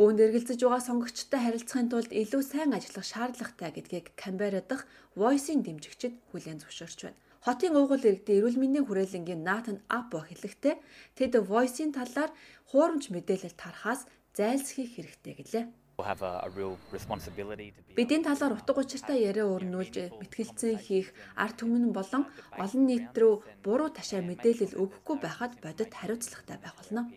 [0.00, 6.16] Үүнд эргэлзэж байгаа сонгогчтой харилцахын тулд илүү сайн ажиллах шаардлагатай гэдгийг Камбера дахь Voice-ийн дэмжигчид
[6.32, 7.20] хүлээн зөвшөөрч байна.
[7.44, 10.80] Хотын уугуул иргэдийн эрүүл мэндийн хүрээлэнгийн Натан Апо хэлэхдээ
[11.20, 12.32] тэд Voice-ийн талаар
[12.72, 15.64] хуурамч мэдээлэл тарахаас зайлсхийх хэрэгтэй гэлээ.
[17.96, 22.26] Бидний талаар утга учиртай яриа өрнүүлж мэтгэлцэн хийх арт түмэн болон
[22.58, 23.34] олон нийт рүү
[23.64, 27.10] буруу ташаа мэдээлэл өгөхгүй байхад бодит хариуцлагатай байх болно.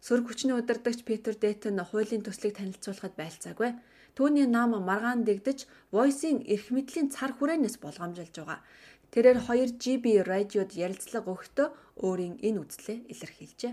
[0.00, 3.76] Сөрөг хүчний удирдагч Питер Дэйтон хуулийн төслийг танилцуулахад байлцаагүй.
[4.16, 8.64] Түүний нам маргаан дэгдэж Voice-ийн эрх мэдлийн цар хүрээнээс болгоомжилж байгаа.
[9.12, 11.68] Тэрээр 2 GB радиод ярилцлага өгөхдөө
[12.06, 13.72] өөрийн энэ үзлээ илэрхийлжээ.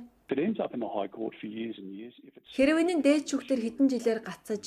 [2.56, 4.66] Хэрвээ энэ дээд шүүхтэр хэдэн жилээр гацаж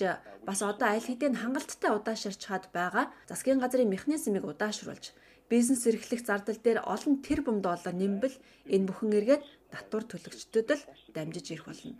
[0.48, 5.12] бас одоо аль хэдийн хангалттай удаашрч хаад байгаа засгийн газрын механизмыг удаашруулж
[5.52, 8.36] бизнес эрхлэх зардал дээр олон тэр бум доллар нэмбэл
[8.72, 9.42] энэ бүхэн эргээд
[9.74, 11.98] татвар төлөгчдөд л дамжиж ирэх болно.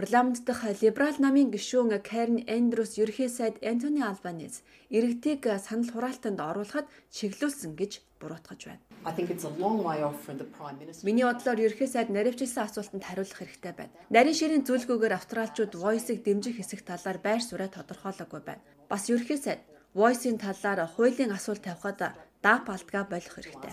[0.00, 6.86] Парламент дахь либерал намын гишүүн Карен Эндрюс ерхий сайд Антони Албанез иргэдийг санал хураалтанд оруулахад
[7.14, 8.93] чиглүүлсэн гэж буруутгаж байна.
[9.06, 11.04] I think it's a long way off from the Prime Minister.
[11.04, 13.92] Миний бодлоор ерхий сайд наривчилсан асуултанд хариулах хэрэгтэй байна.
[14.08, 18.64] Нарийн ширийн зүйлгүйгээр австралчууд Voice-ыг дэмжих хэсэг талаар байр сууриа тодорхойлоогүй байна.
[18.88, 19.60] Бас ерхий сайд
[19.92, 23.72] Voice-ийн талаар хуулийн асуулт тавихад даап алдгаа болох хэрэгтэй.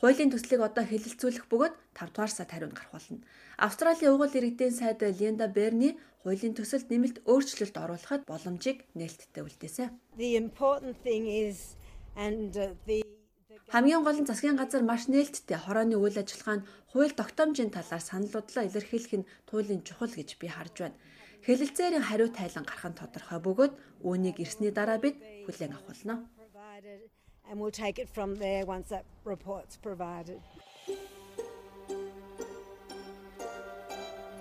[0.00, 3.20] Хуулийн төслийг одоо хэлэлцүүлэх бөгөөд 5 дугаар сард хариунд гарах болно.
[3.60, 9.88] Австралийн угуул иргэдийн сайд Линда Берни хуулийн төсөлд нэмэлт өөрчлөлт оруулахад боломжийг нээлттэй үлдээсэн.
[10.20, 11.79] The important thing is
[13.72, 18.66] Хамгийн гол нь засгийн газар маш нээлттэй хорооны үйл ажиллагаа нь хууль тогтоомжийн талаар саналуудлаа
[18.66, 20.98] илэрхийлэх нь туйлын чухал гэж би харж байна.
[21.46, 23.72] Хэлэлцээрийн хариу тайлан гарах нь тодорхой бөгөөд
[24.08, 26.14] үүнийг ирсний дараа бид хүлээн авах болно.
[26.36, 27.00] provided
[27.50, 30.40] and we'll take it from there once that report's provided.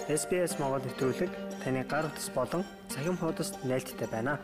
[0.09, 4.41] SBS Монгол нэвтрүүлэг таны гар утас болон цахим хуудасд нийлдэхтэй байна.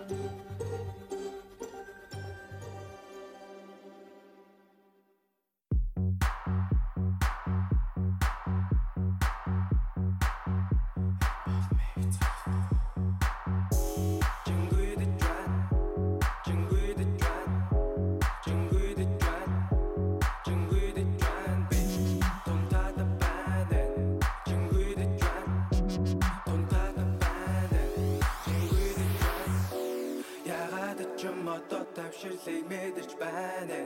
[32.26, 33.82] Юм тавширлыг мэдэрч байна.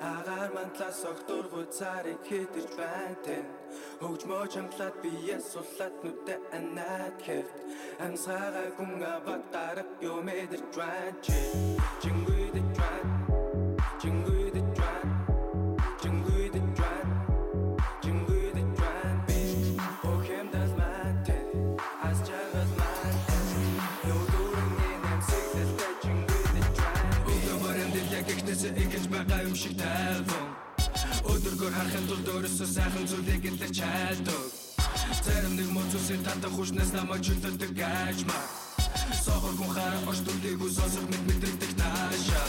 [0.00, 3.16] Агаар мантлаас огтургуй царыг хитэж байна.
[3.24, 3.46] Тэн
[4.00, 7.56] Хөгжмөө чангалаад биес суллаад нүдэ анаад хэвт
[8.04, 11.18] Амсаага гүн аваад гарах юу мэдэрч байна.
[11.26, 11.38] Чи
[12.02, 12.42] Чингүй
[29.28, 30.46] байгаа юм шиг тайлбан
[31.32, 34.42] Өдөргөр харахын тулд өөрөөсөө сайхан зүйлийг энэ чайлдаг
[35.22, 38.44] Зарим нэг моцусын тантах хүчнээс намайг чөлдөлдөг гэж маа
[39.22, 42.46] Сохор хүн хараа ош дүлийг үсосох мэд мэдрэгдэх таашаа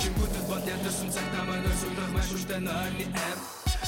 [0.00, 3.38] Чингүүдэд бол ядарсан цаг намайг өрсөлдөх маш хүчтэй нойрны эм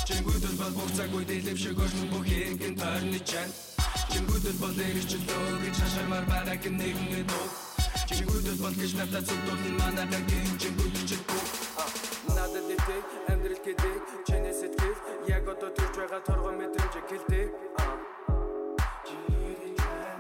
[0.07, 3.49] Чингүүдэд бол бүх цаг үед илэв шиг оршин бүх хэргийн тойрны чан
[4.13, 7.45] Чингүүдэд бол эргэжлөө гэж хашаармаар байгаа гин нэгэн эдөө
[8.17, 11.02] Чингүүдэд бол гэж надад зүгдүүлэн манайхаа гин чингүүдэд
[12.93, 14.99] дэдэг амьдрал гэдэг чиний сэтгэл.
[15.29, 17.49] Яг одоо төрж байгаа торгон мэдрэмж гэлдэг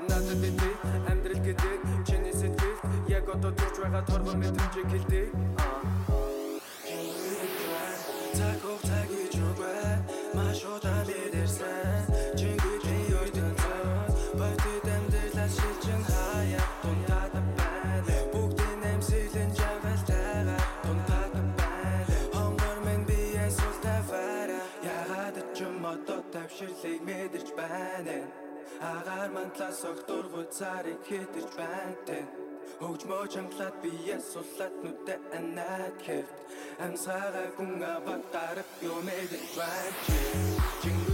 [0.08, 0.76] Надад дэдэг
[1.10, 2.78] амьдрал гэдэг чиний сэтгэл.
[3.08, 5.91] Яг одоо төрж байгаа торгон мэдрэмж гэлдэг Цаг
[26.62, 28.18] тавширлыг мэдэрч байна.
[28.80, 32.18] Агаар мантлаас огтургуй царыг хитэж байна.
[32.80, 36.36] Хөгжмөө чангалаад бие суллаад нүдэ анаад хэвт
[36.84, 39.98] Амсаага гүн аваад гарах юу мэдэж байна.
[40.82, 41.11] Чи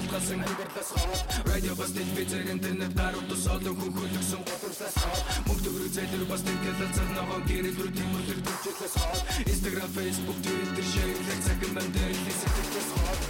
[0.00, 5.92] шалтгаалсан хибэрлээс хоод Радио бас телевизээр интернет гарууд тусаалан хүн хөлөгсөн готурслаас хоод Мөнгө төгрөг
[5.96, 9.20] зайлэр бас тэнгэлэл цар ногоон гэрэл рүү тэмүүлэр төвчлээс хоод
[9.52, 13.20] Instagram, Facebook, Twitter, шеэрлэг цагын бандэр лисэтгэлээс хоод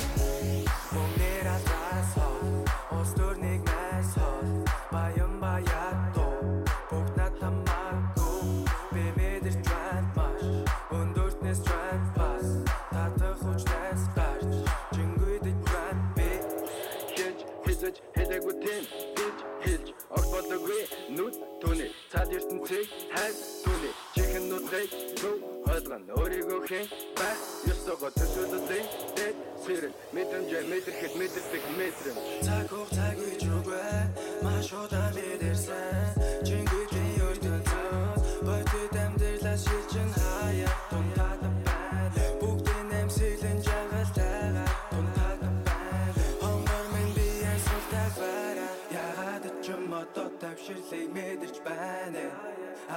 [0.95, 2.70] Мөнгөр алаас хоод Ос төрнийг
[18.40, 18.85] хэлээгүй тийм
[19.16, 20.83] Бич хэлж огт болоогүй
[21.16, 21.90] нүд түүний.
[22.12, 23.94] Цаад ертөнцийг хайр түүний.
[24.14, 25.37] Чихэн нүдрийг зөв
[25.72, 26.87] ойлгон өөрийгөө хэн
[27.18, 27.40] байх
[27.72, 28.83] Ёсогоо төсөөлөлтэй
[29.16, 29.94] дэд сэрэн.
[30.16, 32.18] Мэдрэмжээ мэдрэхэд мэдэрдэг мэдрэмж.
[32.46, 33.85] Цаг хугацаа гэж үгүй.
[34.44, 36.20] Маш удаан бидэрсэн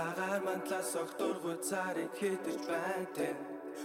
[0.07, 3.07] Агаар мантлаас огтургуй царыг хитэж байна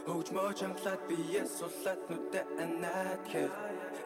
[0.07, 3.53] Хөгжмөө чангалаад бие суллаад нүдэ анаад хэв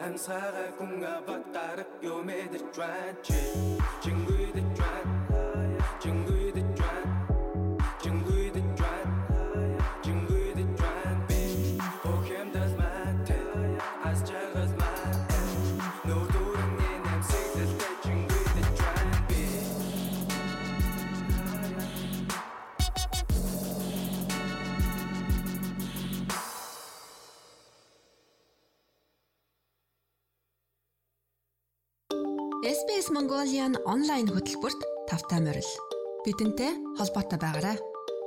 [0.05, 3.39] Амсаага гүн аваад гарах юу мэдэрч байна чи.
[4.03, 4.63] Чингүй дэ
[33.23, 35.63] Mongolian онлайн хөтөлбөрт тавтай морил.
[36.27, 37.79] Бидэнтэй холбоотой байгаарай.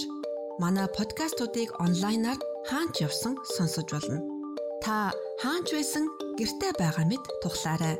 [0.61, 2.37] манай подкастуудыг онлайнаар
[2.69, 4.21] хаанч явсан сонсож болно.
[4.85, 6.05] Та хаанч байсан
[6.37, 7.97] гэртээ байгаа мэд тухлаарай.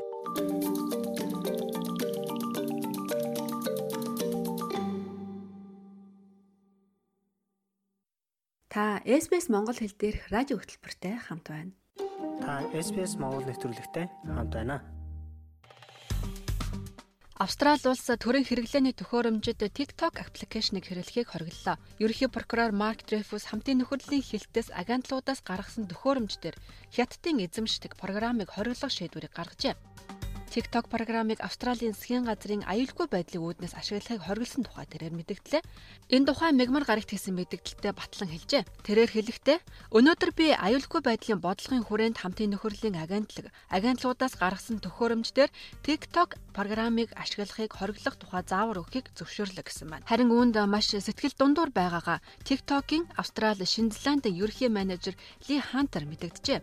[8.71, 11.75] Та SBS Монгол хэл дээрх радио хөтөлбөртэй хамт байна.
[12.39, 14.79] Та SBS Монгол нэвтрүүлэгтэй хамт байна.
[17.35, 21.83] Австрали улс төрийн хэрэглээний төхөөрөмжөд TikTok аппликейшнийг хэрэглэхийг хориглолоо.
[21.99, 26.55] Ерөнхий прокурор Марк Дрейфус хамтын нөхөрлөлийн хилтээс агентлуудаас гаргасан төхөөрөмж дээр
[26.95, 29.75] хятадын эзэмшдэг программыг хориглох шийдвэрийг гаргажээ.
[30.51, 35.63] TikTok программыг Австралийн засгийн газрын аюулгүй байдлын үүднээс ашиглахыг хориглосон тухай тэрээр мэдгдлээ.
[36.11, 38.67] Энэ тухай мегмар гарагт хийсэн мэдгдэлтэд батлан хэлжээ.
[38.83, 39.57] Тэрээр хэлэхдээ
[39.95, 45.47] өнөөдөр би аюулгүй байдлын бодлогын хүрээнд хамтын нөхөрлөлийн агентлаг агентлуудаас гаргасан төхөөрөмждөр
[45.87, 50.03] TikTok программыг ашиглахыг хориглох тухай заавар өгөхийг зөвшөөрлө гэсэн байна.
[50.03, 55.15] Харин үүнд маш сэтгэл дундуур байгаагаа TikTok-ийн Австрали, Шинэ Зеландын ерөнхий менежер
[55.47, 56.59] Ли Хантер мэдэгджээ.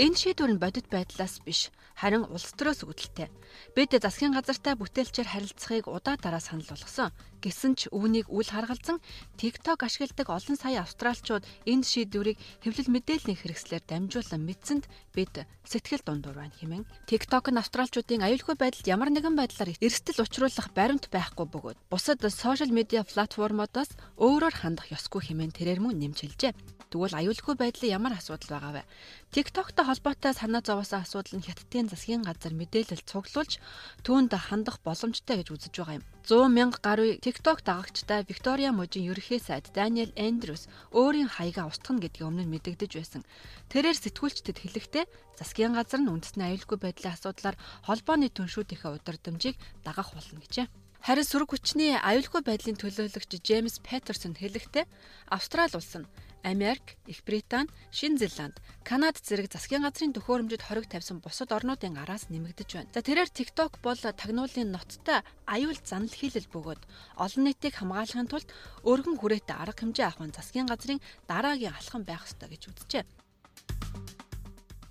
[0.00, 1.68] Энэ шийдвэр нь бодит байдлаас биш
[2.00, 3.28] харин улс төрөөс үүдэлтэй.
[3.76, 7.12] Бид засгийн газартай бүтээлчээр харилцахыг удаа дараа санал болгосон.
[7.44, 9.04] Гэсэн ч үүнийг үл харгалзан
[9.36, 16.36] TikTok ашигладаг олон сая австралчууд энэ шийдвэрийг хэвлэл мэдээллийн хэрэгслээр дамжуулан мэдсэнд бид сэтгэл дундуур
[16.40, 16.88] байна хэмээн.
[17.04, 22.72] TikTok нь австралчуудын аюулгүй байдалд ямар нэгэн байдлаар эрсдэл учруулах баримт байхгүй бөгөөд бусад сошиал
[22.72, 26.52] медиа платформодоос өөрөөр хандах ёсгүй хэмээн тэрээр мөн нэмж хэлжээ.
[26.90, 28.82] Тэгвэл аюулгүй байдлын ямар асуудал байгаа вэ?
[29.30, 33.62] TikTok-той холбоотой санаа зовоосон асуудал нь Хятадын засгийн газар мэдээлэл цуглуулж
[34.02, 36.04] түүнд хандах боломжтой гэж үзэж байгаа юм.
[36.26, 42.26] 100 мянга гаруй TikTok дагагчтай Виктория мужийн ерөнхий сайд Даниэл Эндрюс өөрийн хаягаа устгана гэдгийг
[42.26, 43.22] өмнө нь мэдэгдэж байсан.
[43.70, 45.04] Тэрээр сэтгүүлчдэд хэлэхдээ
[45.38, 47.54] засгийн газар нь үндэсний аюулгүй байдлын асуудлаар
[47.86, 49.54] холбооны түншүүдийнхээ удирдамжийг
[49.86, 50.66] дагах болно гэжээ.
[51.00, 54.84] Харин сөрөг хүчний аюулгүй байдлын төлөөлөгч Джеймс Петерсон хэлэхдээ
[55.32, 56.04] Австрали улс нь
[56.44, 62.28] Америк, Их Британи, Шинэ Зеланд, Канад зэрэг засгийн газрын төхөөрөмжөд хориг тавьсан бусад орнуудын араас
[62.28, 62.92] нэмэгдэж байна.
[62.92, 66.82] За тэрээр TikTok бол тагнуулын ноцтой аюул занал хийлэл бөгөөд
[67.16, 68.48] олон нийтийг хамгаалахын тулд
[68.84, 73.04] өргөн хүрээтэй арга хэмжээ авах нь засгийн газрын дараагийн алхам байх ёстой гэж үзжээ.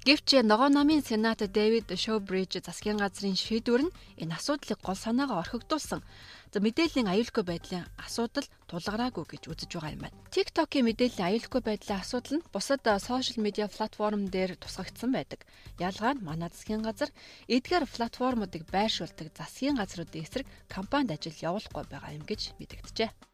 [0.08, 6.02] Гэвч ногоо намын сенат Дэвид Шоубридж засгийн газрын шийдвэр нь энэ асуудлыг гол санаагаа орхигдуулсан
[6.50, 10.18] За мэдээллийн аюулгүй байдлын асуудал тулгараагүй гэж үзэж байгаа юм байна.
[10.34, 15.46] TikTok-ийн мэдээллийн аюулгүй байдлын асуудал нь бусад сошиал медиа платформ дээр тусгагдсан байдаг.
[15.78, 17.14] Ялгаа нь манай засгийн газар
[17.54, 23.29] эдгээр платформуудыг байршуулдаг засгийн газруудын эсрэг кампанид ажил явуулахгүй байгаа юм гэж мэдэгджээ.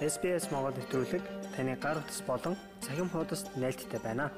[0.00, 1.24] SBS Монгол нэвтрүүлэг
[1.58, 4.30] таны гар утас болон цахим хуудасд нийлдэхтэй байна.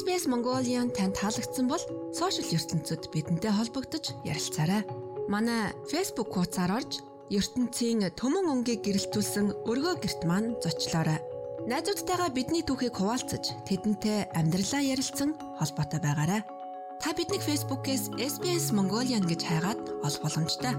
[0.00, 1.82] SBS Mongolian танд таалагдсан бол
[2.16, 4.82] сошиал ертөнцид бидэнтэй холбогдож ярилцаарай.
[5.28, 11.20] Манай Facebook хуудасаар орж ертөнцийн төмөн өнгийг гэрэлтүүлсэн өргөө герт маань зочлоорой.
[11.68, 16.48] Найзуудтайгаа бидний түүхийг хуваалцаж тэдэнтэй амьдралаа ярилцсан холбоотой байгаарай.
[17.04, 20.74] Та биднийг Facebook-ээс SBS Mongolian гэж хайгаад олох боломжтой.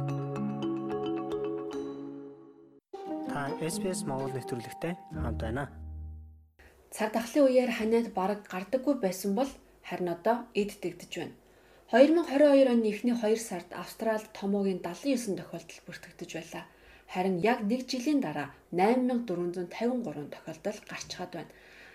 [3.29, 5.69] Та SBS Монгол нэвтрүүлэгтэй хамт байна.
[6.95, 9.51] Цаг дахлын үеэр ханиад бараг гардаггүй байсан бол
[9.87, 11.35] харин одоо эд дэгдэж байна.
[11.91, 16.63] 2022 оны эхний 2 сард Австралид томоогийн 79 тохиолдол бүртгэгдэж байлаа.
[17.13, 21.51] Харин яг 1 жилийн дараа 8453 тохиолдол гарч чад байна.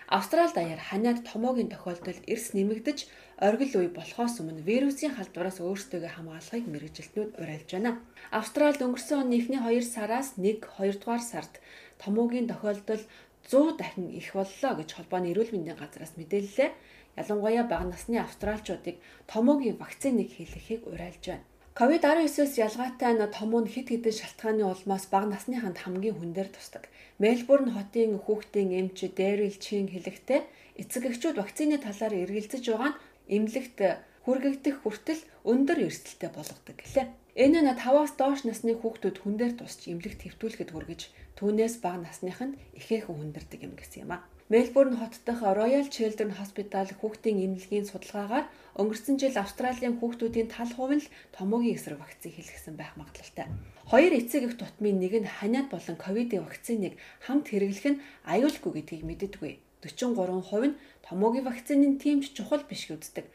[0.09, 2.99] Австрал даяар ханиад томоогийн тохиолдол эрс нэмэгдэж
[3.42, 7.99] оргил үе болохоос өмнө вирусын халдвараас өөрсдөө хамгаалахыг мэрэгжилтнүүд уриалж байна.
[8.30, 11.59] Австралид өнгөрсөн оны эхний 2 сараас 1 2 дугаар сард
[11.99, 13.03] томоогийн тохиолдол
[13.47, 16.70] 100 дахин их боллоо гэж холбооны эрүүл мэндийн газраас мэдээллээ.
[17.16, 18.97] Ялангуяа бага насны австралчуудыг
[19.30, 21.47] томоогийн вакциныг хийлгэхийг уриалж байна.
[21.76, 26.88] COVID-19-с ялгаатай нь томоо нь хэд хэдэн шалтгааны улмаас бага насныханд хамгийн хүн дээр тусдаг.
[27.22, 30.40] Мельбурн хотын хүүхдийн эмч Дэрил Чин хэлэхдээ
[30.80, 33.01] эцэг эхчүүд вакцины талаар эргэлзэж байгаа нь
[33.36, 33.78] эмнэлэгт
[34.24, 37.07] хүргэгдэх хүртэл өндөр эрсдэлтэй болгодог гэлээ.
[37.37, 41.01] Энэ нь 5-аас доош насны хүүхдүүд хүн дээр тусч эмнэлэгт хэвтүүлэхэд хүргэж
[41.37, 44.24] түүнээс бага насныханд ихээхэн хүндэрдэг юм гэсэн юм а.
[44.49, 48.49] Мельбурн хот дахь Royal Children Hospital хүүхдийн эмнэлгийн судалгаагаар
[48.80, 53.53] өнгөрсөн жил Австралийн хүүхдүүдийн тал хувь нь л томоогийн эсрэг вакцины хийлгэсэн байх магадлалтай.
[53.84, 59.05] Хоёр эцэг эх тутмын нэг нь ханиад болон ковидын вакциныг хамт хэрэглэх нь аюулгүй гэдгийг
[59.05, 59.53] мэддэггүй.
[59.84, 63.28] 43% нь томоогийн вакцины тийм ч чухал биш үздэг.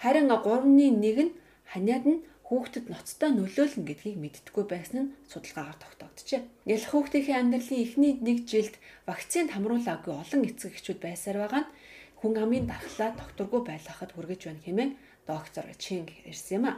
[0.00, 1.36] Харин 3-ны 1 нь
[1.68, 6.44] ханиад нь хүүхдэд ноцтой нөлөөлнө гэдгийг мэдтггүй байсан нь судалгаагаар тогтоогдчихэ.
[6.68, 8.76] Ялх хүүхдийн амьдралын эхний нэг жилд
[9.08, 11.72] вакцины хамруулаагүй олон эцэг эхчүүд байсаар байгаа нь
[12.20, 14.92] хүн амын дархлаа докторгүй байлгахад хүргэж байна хэмээн
[15.24, 16.72] доктор Чинг ирсэн юм а.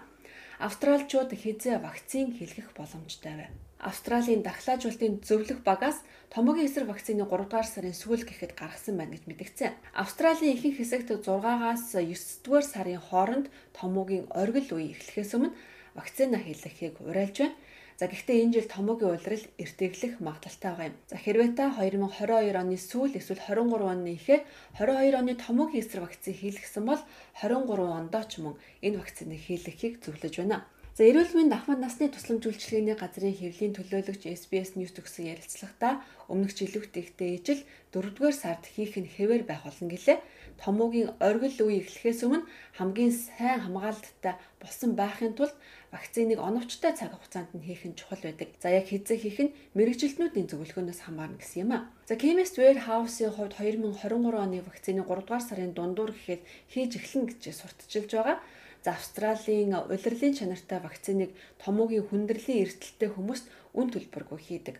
[0.63, 3.64] Австралчууд хизээ вакцин хийлгэх боломжтой байв.
[3.85, 6.01] Австралийн дархлаажуулалтын зөвлөх багаас
[6.33, 9.73] томоогийн эсрэг вакцины 3 дугаар сарын сүүл гэхэд гаргасан байна гэж мэдгдсэн.
[9.93, 15.53] Австралийн ихэнх хэсэгт 6-аас 9 дугаар сарын хооронд томоогийн оргил үе эхлэхээс өмнө
[15.99, 17.57] вакцина хийлгэхийг уриалж байна.
[18.01, 20.97] За гэхдээ энэ жил томоогийн улирал эртэглэх магадлалтай байгаа юм.
[21.07, 24.43] За хэрвээ та 2022 оны сүүл эсвэл 23 оны ихээр
[24.81, 27.03] 22 оны томоогийн эсрэг вакцины хийлгэсэн бол
[27.39, 30.67] 23 ондоо ч мөн энэ вакциныг хийлгэхийг зөвлөж байна.
[30.95, 36.55] За эрүүл мэнд ахмад насны тусламж үйлчилгээний газрын хэвлийн төлөөлөгч SBS News төгсөн ярилцлагатаа өмнөх
[36.55, 40.23] жилүүхтэйгтэй ижил 4-р сард хийх нь хэвээр байх болно гэлээ.
[40.63, 42.47] Томоогийн оргил үе эхлэхээс өмнө
[42.79, 45.59] хамгийн сайн хамгаалалттай болсон байхын тулд
[45.91, 48.55] вакциныг оновчтой цаг хугацаанд нь хийх нь чухал байдаг.
[48.63, 51.91] За яг хизээ хийх нь мэрэгжилтнүүдийн зөвлөгөөнөөс хамаарна гэсэн юм а.
[52.07, 53.99] За Chemist Warehouse-ийн хувьд 2023
[54.31, 58.39] оны вакцины 3 дугаар сарын дундуур гэхэд хийж эхлэн гэж сурталчилж байгаа.
[58.85, 61.31] За Австралийн улирлын чанартай вакциныг
[61.63, 63.47] томоогийн хүндрэлийн эрсдэлтэй хүмүүст
[63.79, 64.77] үн төлбөргүй хийдэг.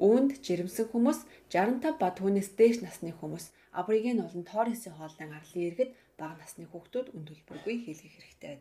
[0.00, 1.20] Үүнд жирэмсэн хүмүүс
[1.52, 7.12] 65 ба түүнээс дээш насны хүмүүс Абориген болон Торресын хоолны арлын иргэд бага насны хүүхдүүд
[7.12, 8.54] үн төлбөргүй хийлгэх хэрэгтэй.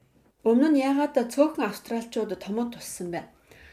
[0.50, 3.22] Өмнө нь яагаад цөөхөн австралчууд томод туссан бэ?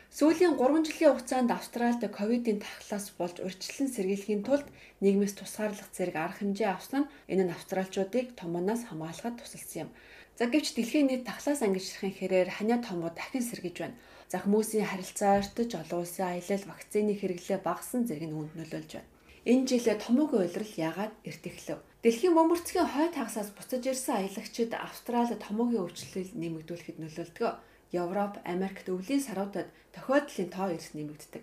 [0.09, 4.67] Сүүлийн 3 жилийн хугацаанд Австральд ковидын тархлаас болж урьдчилан сэргийлэхийн тулд
[5.05, 9.91] нийгмээс тусгаарлах зэрэг арга хэмжээ авсан нь энэ нь австралчуудыг томооноос хамгаалахад тусалсан юм.
[10.39, 13.99] За гэвч дэлхийн нийт тархлаас ангижрахын хэрээр ханиа томоо дахин сэргийж байна.
[14.31, 19.11] За хүмүүсийн харилцаа ортож олон улсын аялал вакцины хэрэглээ багассан зэрэг нь үүнд нөлөөлж байна.
[19.51, 21.79] Энэ жил томоогийн уйлрал яагаад эрт эхлэв?
[22.07, 27.59] Дэлхийн бөмбөрцгийн хойд хагасаас буцаж ирсэн аялагчид Австрали томоогийн өвчлөл нэмэгдүүлэхэд нөлөөлдөг.
[27.91, 31.43] Европ, Америкт өвлийн саруудад тохиолдлын тоо эрс нэмэгддэг.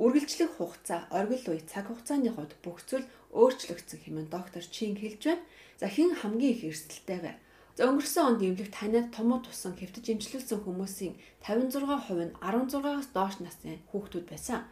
[0.00, 3.04] Үргэлжлэх хугацаа, оргил үе, цаг хугацааны хувьд бүх зүйл
[3.36, 5.44] өөрчлөгдсөн хэмээн доктор Чин хэлж байна.
[5.76, 7.32] За хэн хамгийн их эрсдэлтэй вэ?
[7.76, 11.14] За өнгөрсөн онд эмнэлэг танад томоо тусан хэвтэж имжлүүлсэн хүмүүсийн
[11.46, 14.66] 56% нь 16-аас доош насны хүүхдүүд байсан.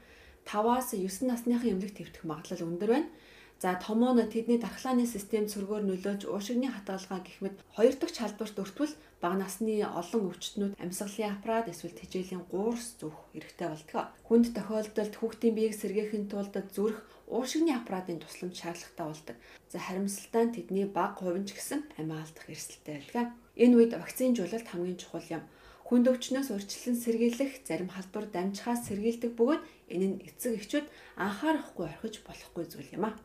[0.48, 3.10] 5-аас 9 насныхан эмнэлэг твтэх магадлал өндөр байна.
[3.58, 8.54] За томоо нь тэдний дархлааны систем цөргөөр нөлөөлж уушигны хадгалгаа гэх мэт хоёр дахь халдварт
[8.62, 14.14] өртвөл бага насны олон өвчтнүүд амьсгалын аппарат эсвэл тэжээлийн гуурс зүөх хэрэгтэй болдог.
[14.30, 19.36] Хүнд тохиолдолд хүүхдийн биеийг сэргээхийн тулд зүрх уушигны аппаратын тусламж шаардлагатай болдог.
[19.68, 23.28] За харимсалтай нь тэдний бага хувь нь ч гэсэн амиа алдах эрсдэлтэй байдаг.
[23.56, 25.44] Энэ үед вакцинжуулалт хамгийн чухал юм.
[25.88, 29.62] Хүнд өвчнөөс урьдчилан сэргийлэх, зарим халдвар дамжихаас сэргийлдэг бөгөөд
[29.92, 33.16] энэ нь эцэг эхчүүд анхаарахгүй орхиж болохгүй зүйл юм а.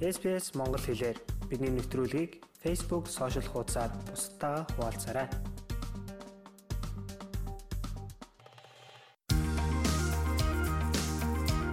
[0.00, 1.16] SPS Монгол хэлээр
[1.48, 5.55] бидний нэвтрүүлгийг Facebook сошиал хуудасаар бусдаа хуваалцаарай.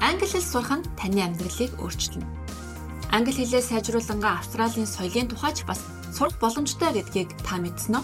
[0.03, 2.27] Англи хэл сурах нь таны амьдралыг өөрчилнө.
[3.15, 5.79] Англи хэлээ сайжруулангаа Австралийн соёлын тухайч бас
[6.11, 8.03] сурах боломжтой гэдгийг та мэдсэн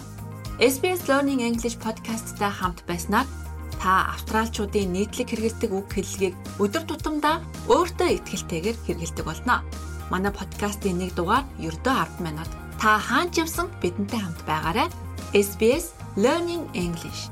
[0.72, 3.28] SBS Learning English podcast-тай хамт байснаар
[3.76, 9.60] та австралчуудын нийтлэг хэрэгэлдэг үг хэллэгийг өдөр тутамдаа өөртөө ихтгэлтэйгээр хэрэгэлдэг болно
[10.08, 12.50] манай подкастын нэг дугаар ердөө 10 минут.
[12.80, 14.88] Та хаан ч явсан бидэнтэй хамт байгаарай.
[15.36, 17.28] SBS Learning English.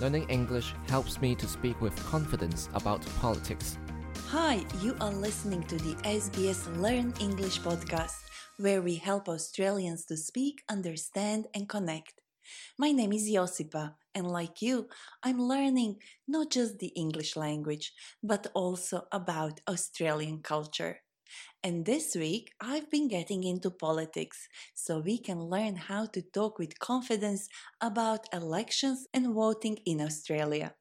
[0.00, 3.76] Learning English helps me to speak with confidence about politics.
[4.28, 8.16] Hi, you are listening to the SBS Learn English podcast,
[8.56, 12.22] where we help Australians to speak, understand, and connect.
[12.78, 14.88] My name is Josipa, and like you,
[15.22, 15.96] I'm learning
[16.26, 17.92] not just the English language,
[18.22, 21.02] but also about Australian culture.
[21.62, 26.58] And this week, I've been getting into politics so we can learn how to talk
[26.58, 27.48] with confidence
[27.82, 30.72] about elections and voting in Australia.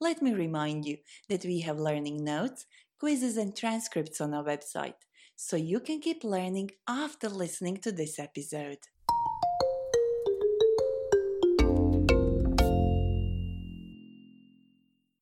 [0.00, 0.98] Let me remind you
[1.28, 2.66] that we have learning notes,
[3.00, 5.00] quizzes, and transcripts on our website,
[5.34, 8.78] so you can keep learning after listening to this episode.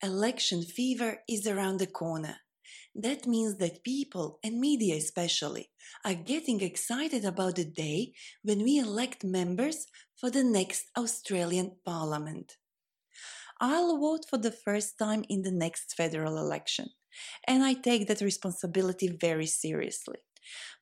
[0.03, 2.37] election fever is around the corner.
[2.95, 5.69] That means that people, and media especially,
[6.03, 8.13] are getting excited about the day
[8.43, 12.57] when we elect members for the next Australian Parliament.
[13.61, 16.89] I'll vote for the first time in the next federal election,
[17.47, 20.19] and I take that responsibility very seriously.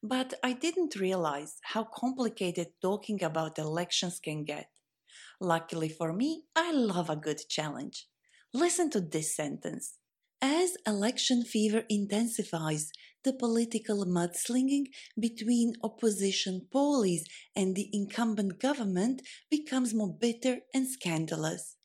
[0.01, 4.69] But I didn't realize how complicated talking about elections can get.
[5.39, 8.07] Luckily for me, I love a good challenge.
[8.53, 9.98] Listen to this sentence.
[10.41, 12.91] As election fever intensifies,
[13.25, 14.85] the political mudslinging
[15.19, 17.23] between opposition polies
[17.55, 19.21] and the incumbent government
[19.51, 21.75] becomes more bitter and scandalous.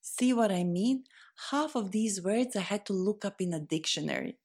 [0.00, 1.04] See what I mean?
[1.50, 4.38] Half of these words I had to look up in a dictionary.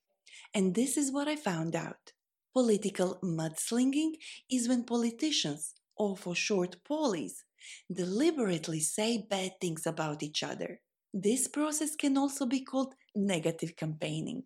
[0.53, 2.11] And this is what I found out.
[2.53, 4.13] Political mudslinging
[4.51, 7.43] is when politicians, or for short polies,
[7.91, 10.81] deliberately say bad things about each other.
[11.13, 14.43] This process can also be called negative campaigning.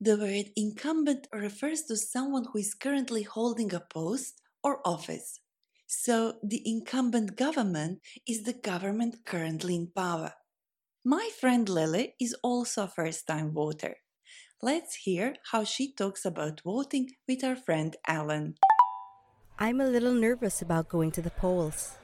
[0.00, 5.40] The word incumbent refers to someone who is currently holding a post or office.
[5.86, 10.34] So, the incumbent government is the government currently in power.
[11.04, 13.96] My friend Lily is also a first time voter.
[14.62, 18.56] Let's hear how she talks about voting with her friend Alan.
[19.58, 21.98] I'm a little nervous about going to the polls.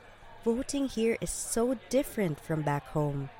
[0.45, 3.31] Voting here is so different from back home.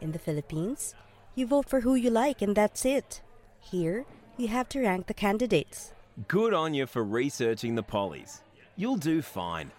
[0.00, 0.94] In the Philippines,
[1.34, 3.20] you vote for who you like and that's it.
[3.60, 4.04] Here,
[4.36, 5.92] you have to rank the candidates.
[6.28, 8.40] Good on you for researching the pollies.
[8.76, 9.70] You'll do fine.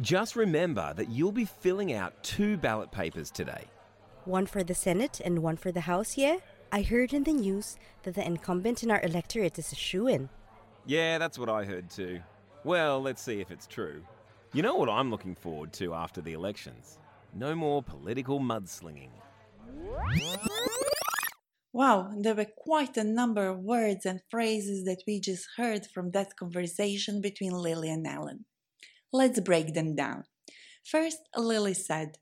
[0.00, 3.64] Just remember that you'll be filling out two ballot papers today.
[4.24, 6.38] One for the Senate and one for the House, yeah?
[6.72, 10.28] I heard in the news that the incumbent in our electorate is a shoe in.
[10.86, 12.20] Yeah, that's what I heard too.
[12.64, 14.02] Well, let's see if it's true.
[14.52, 16.98] You know what I'm looking forward to after the elections?
[17.34, 19.10] No more political mudslinging.
[21.74, 26.12] Wow, there were quite a number of words and phrases that we just heard from
[26.12, 28.44] that conversation between Lily and Alan.
[29.12, 30.22] Let's break them down.
[30.84, 32.18] First, Lily said,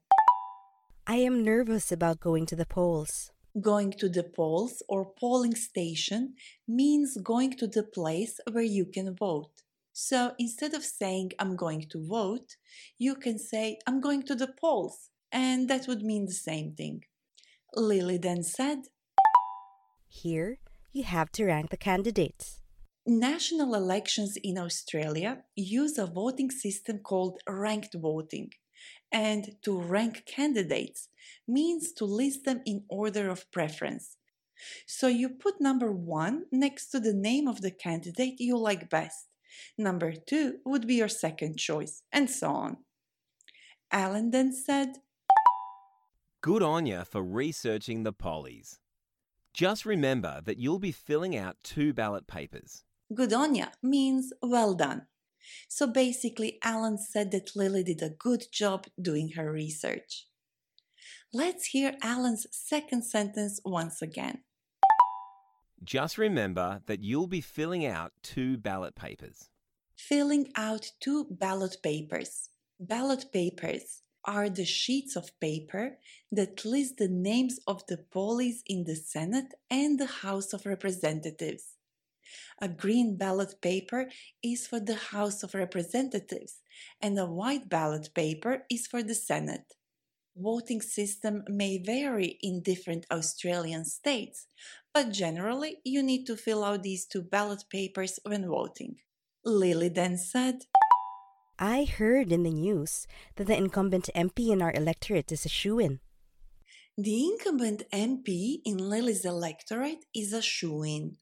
[1.06, 3.30] I am nervous about going to the polls.
[3.60, 6.32] Going to the polls or polling station
[6.66, 9.52] means going to the place where you can vote.
[9.92, 12.56] So instead of saying I'm going to vote,
[12.96, 17.04] you can say I'm going to the polls, and that would mean the same thing.
[17.74, 18.78] Lily then said,
[20.14, 20.58] Here,
[20.92, 22.60] you have to rank the candidates.
[23.06, 28.50] National elections in Australia use a voting system called ranked voting.
[29.10, 31.08] And to rank candidates
[31.48, 34.18] means to list them in order of preference.
[34.86, 39.28] So you put number one next to the name of the candidate you like best.
[39.78, 42.76] Number two would be your second choice, and so on.
[43.90, 44.98] Alan then said,
[46.42, 48.78] Good on you for researching the pollies.
[49.52, 52.84] Just remember that you'll be filling out two ballot papers.
[53.14, 55.06] Good on ya means well done.
[55.68, 60.28] So basically, Alan said that Lily did a good job doing her research.
[61.34, 64.42] Let's hear Alan's second sentence once again.
[65.84, 69.48] Just remember that you'll be filling out two ballot papers.
[69.96, 72.48] Filling out two ballot papers.
[72.80, 75.98] Ballot papers are the sheets of paper
[76.30, 81.74] that list the names of the pollies in the Senate and the House of Representatives.
[82.60, 84.08] A green ballot paper
[84.42, 86.60] is for the House of Representatives,
[87.00, 89.74] and a white ballot paper is for the Senate.
[90.36, 94.46] Voting system may vary in different Australian states,
[94.94, 98.96] but generally you need to fill out these two ballot papers when voting.
[99.44, 100.60] Lily then said,
[101.64, 103.06] I heard in the news
[103.36, 106.00] that the incumbent MP in our electorate is a shoe in.
[106.98, 111.18] The incumbent MP in Lily's electorate is a shoe in.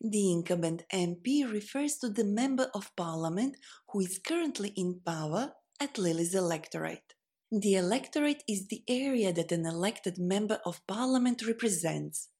[0.00, 3.54] The incumbent MP refers to the Member of Parliament
[3.90, 7.14] who is currently in power at Lily's electorate.
[7.52, 12.30] The electorate is the area that an elected Member of Parliament represents.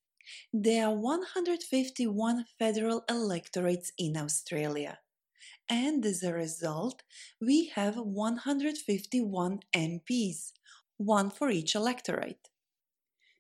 [0.53, 4.99] There are 151 federal electorates in Australia.
[5.69, 7.03] And as a result,
[7.41, 10.53] we have 151 MPs,
[10.97, 12.49] one for each electorate.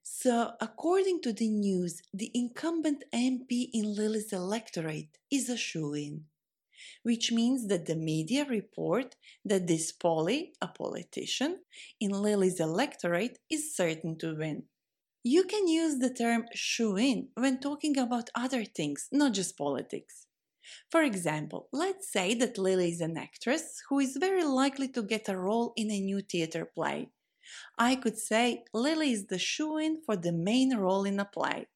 [0.02, 6.24] So, according to the news, the incumbent MP in Lily's electorate is a shoe in,
[7.02, 11.60] which means that the media report that this Polly, a politician,
[12.00, 14.64] in Lily's electorate is certain to win.
[15.22, 20.27] You can use the term shoe in when talking about other things, not just politics.
[20.90, 25.28] For example, let's say that Lily is an actress who is very likely to get
[25.28, 27.10] a role in a new theater play.
[27.78, 31.66] I could say Lily is the shoe in for the main role in a play.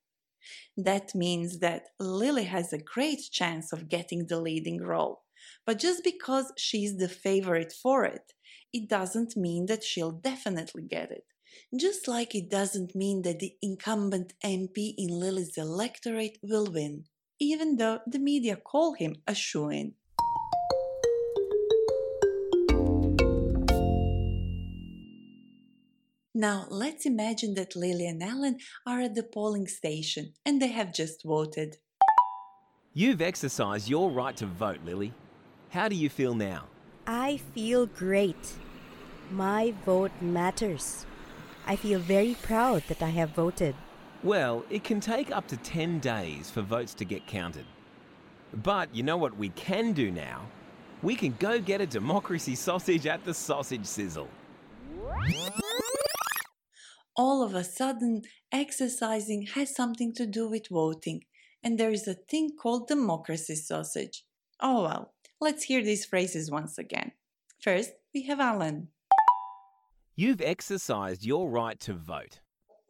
[0.77, 5.23] That means that Lily has a great chance of getting the leading role.
[5.67, 8.33] But just because she's the favorite for it,
[8.73, 11.25] it doesn't mean that she'll definitely get it.
[11.79, 17.05] Just like it doesn't mean that the incumbent MP in Lily's electorate will win,
[17.43, 19.95] even though the media call him a shoe in.
[26.35, 30.95] Now, let's imagine that Lily and Alan are at the polling station and they have
[30.95, 31.77] just voted.
[32.95, 35.13] You've exercised your right to vote, Lily.
[35.71, 36.67] How do you feel now?
[37.07, 38.55] I feel great.
[39.31, 41.07] My vote matters.
[41.67, 43.75] I feel very proud that I have voted.
[44.23, 47.67] Well, it can take up to 10 days for votes to get counted.
[48.63, 50.47] But you know what we can do now?
[51.03, 54.29] We can go get a democracy sausage at the sausage sizzle.
[57.17, 61.25] All of a sudden, exercising has something to do with voting,
[61.65, 64.25] and there is a thing called democracy sausage.
[64.61, 67.11] Oh well, let's hear these phrases once again.
[67.61, 68.89] First, we have Alan.
[70.15, 72.42] You've exercised your right to vote.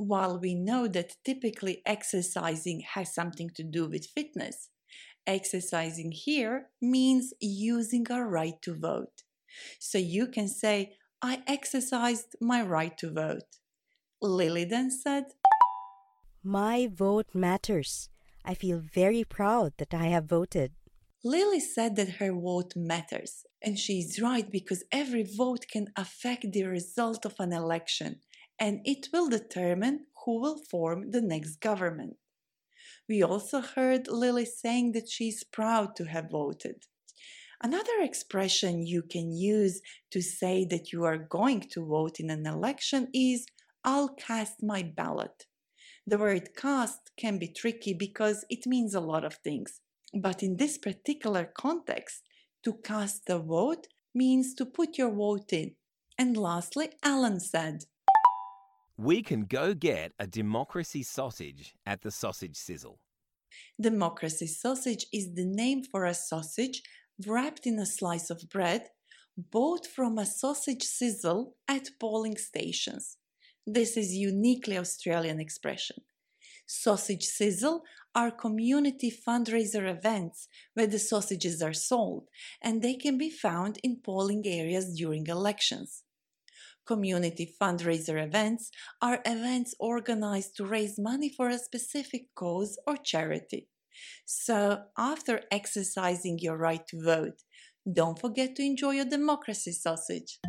[0.05, 4.69] While we know that typically exercising has something to do with fitness,
[5.29, 9.23] exercising here means using our right to vote.
[9.79, 13.51] So you can say, I exercised my right to vote.
[14.21, 15.27] Lily then said,
[16.43, 18.09] My vote matters.
[18.45, 20.73] I feel very proud that I have voted.
[21.23, 26.51] Lily said that her vote matters, and she is right because every vote can affect
[26.51, 28.19] the result of an election,
[28.63, 32.15] and it will determine who will form the next government.
[33.09, 36.85] We also heard Lily saying that she is proud to have voted.
[37.61, 39.81] Another expression you can use
[40.13, 43.47] to say that you are going to vote in an election is
[43.83, 45.47] I'll cast my ballot.
[46.07, 49.81] The word cast can be tricky because it means a lot of things.
[50.15, 52.23] But in this particular context,
[52.63, 55.75] to cast a vote means to put your vote in.
[56.17, 57.87] And lastly, Alan said,
[58.97, 62.99] We can go get a democracy sausage at the sausage sizzle.
[63.81, 66.83] Democracy sausage is the name for a sausage
[67.27, 68.89] wrapped in a slice of bread
[69.37, 73.17] bought from a sausage sizzle at polling stations.
[73.67, 75.97] This is uniquely Australian expression.
[76.67, 77.83] Sausage sizzle
[78.15, 82.29] are community fundraiser events where the sausages are sold
[82.63, 86.05] and they can be found in polling areas during elections.
[86.85, 88.71] Community fundraiser events
[89.01, 93.69] are events organized to raise money for a specific cause or charity.
[94.25, 97.43] So, after exercising your right to vote,
[97.91, 100.41] don't forget to enjoy your democracy sausage.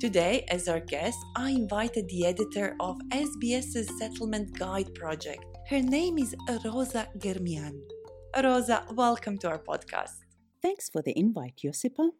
[0.00, 5.44] Today, as our guest, I invited the editor of SBS's Settlement Guide project.
[5.68, 6.34] Her name is
[6.64, 7.78] Rosa Germian.
[8.42, 10.29] Rosa, welcome to our podcast.
[10.62, 12.10] Thanks for the invite, Josipa.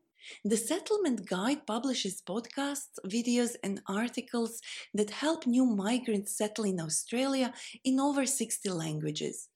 [0.44, 4.60] The Settlement Guide publishes podcasts, videos, and articles
[4.92, 9.48] that help new migrants settle in Australia in over 60 languages.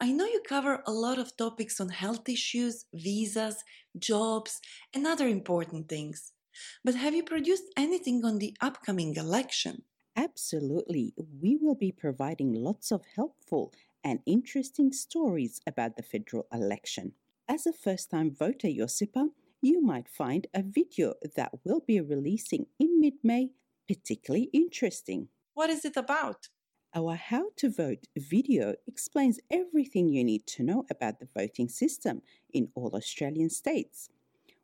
[0.00, 3.64] I know you cover a lot of topics on health issues, visas,
[3.98, 4.60] jobs,
[4.94, 6.32] and other important things.
[6.84, 9.84] But have you produced anything on the upcoming election?
[10.16, 11.14] Absolutely.
[11.40, 13.72] We will be providing lots of helpful
[14.02, 17.14] and interesting stories about the federal election.
[17.48, 19.28] As a first time voter, Josipa,
[19.60, 23.50] you might find a video that we'll be releasing in mid May
[23.86, 25.28] particularly interesting.
[25.52, 26.48] What is it about?
[26.94, 32.22] Our How to Vote video explains everything you need to know about the voting system
[32.52, 34.08] in all Australian states.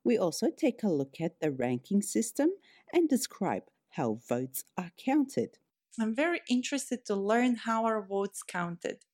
[0.03, 2.51] We also take a look at the ranking system
[2.95, 5.59] and describe how votes are counted.
[5.99, 9.05] I'm very interested to learn how our votes counted.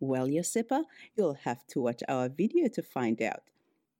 [0.00, 0.84] Well, Josipa,
[1.16, 3.42] you'll have to watch our video to find out.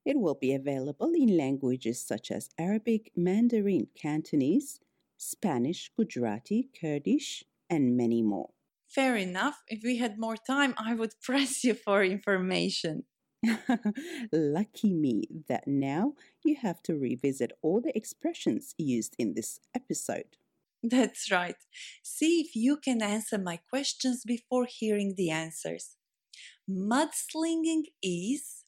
[0.05, 4.79] It will be available in languages such as Arabic, Mandarin, Cantonese,
[5.17, 8.51] Spanish, Gujarati, Kurdish, and many more.
[8.87, 9.63] Fair enough.
[9.67, 13.03] If we had more time, I would press you for information.
[14.31, 20.37] Lucky me that now you have to revisit all the expressions used in this episode.
[20.83, 21.55] That's right.
[22.03, 25.95] See if you can answer my questions before hearing the answers.
[26.69, 28.63] Mudslinging is.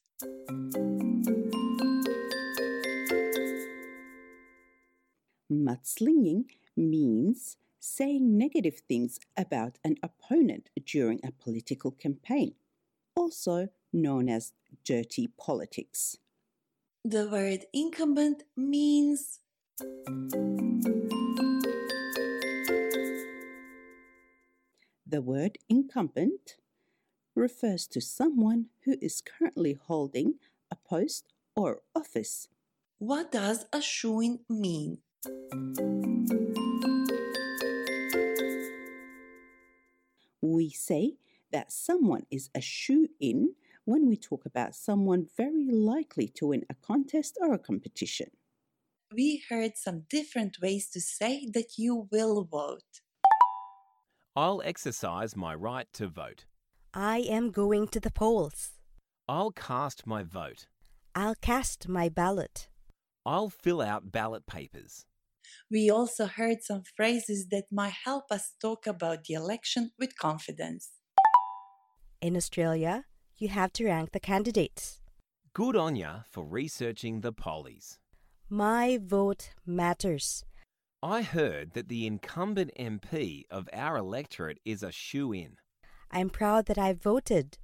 [5.50, 6.44] Mudslinging
[6.76, 12.54] means saying negative things about an opponent during a political campaign,
[13.16, 14.52] also known as
[14.84, 16.18] dirty politics.
[17.04, 19.40] The word incumbent means.
[25.10, 26.54] The word incumbent
[27.34, 30.34] refers to someone who is currently holding
[30.70, 32.46] a post or office.
[32.98, 34.98] What does a shoe-in mean?
[40.40, 41.16] We say
[41.50, 46.62] that someone is a shoe in when we talk about someone very likely to win
[46.70, 48.30] a contest or a competition.
[49.12, 53.00] We heard some different ways to say that you will vote.
[54.40, 56.46] I'll exercise my right to vote.
[56.94, 58.70] I am going to the polls.
[59.28, 60.66] I'll cast my vote.
[61.14, 62.68] I'll cast my ballot.
[63.26, 65.04] I'll fill out ballot papers.
[65.70, 70.88] We also heard some phrases that might help us talk about the election with confidence.
[72.22, 73.04] In Australia,
[73.36, 75.02] you have to rank the candidates.
[75.52, 77.98] Good on ya for researching the pollies.
[78.48, 80.46] My vote matters.
[81.02, 85.56] I heard that the incumbent MP of our electorate is a shoe in.
[86.10, 87.56] I'm proud that I voted.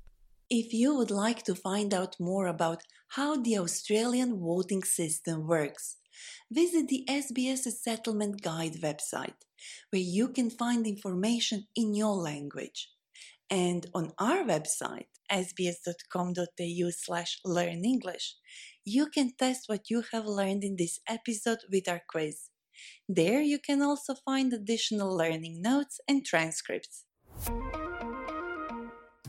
[0.49, 5.97] If you would like to find out more about how the Australian voting system works,
[6.51, 9.41] visit the SBS Settlement Guide website,
[9.91, 12.89] where you can find information in your language.
[13.51, 18.37] And on our website, sbs.com.au slash learn English,
[18.82, 22.49] you can test what you have learned in this episode with our quiz.
[23.09, 27.05] There you can also find additional learning notes and transcripts.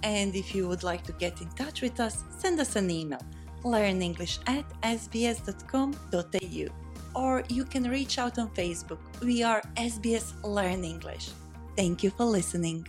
[0.04, 3.22] And if you would like to get in touch with us, send us an email
[3.64, 6.68] learnenglish at sbs.com.au
[7.16, 9.00] or you can reach out on Facebook.
[9.22, 11.30] We are SBS Learn English.
[11.76, 12.88] Thank you for listening.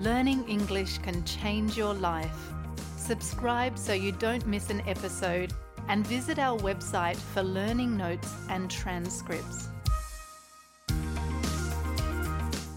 [0.00, 2.52] Learning English can change your life.
[2.96, 5.52] Subscribe so you don't miss an episode
[5.88, 9.68] and visit our website for learning notes and transcripts.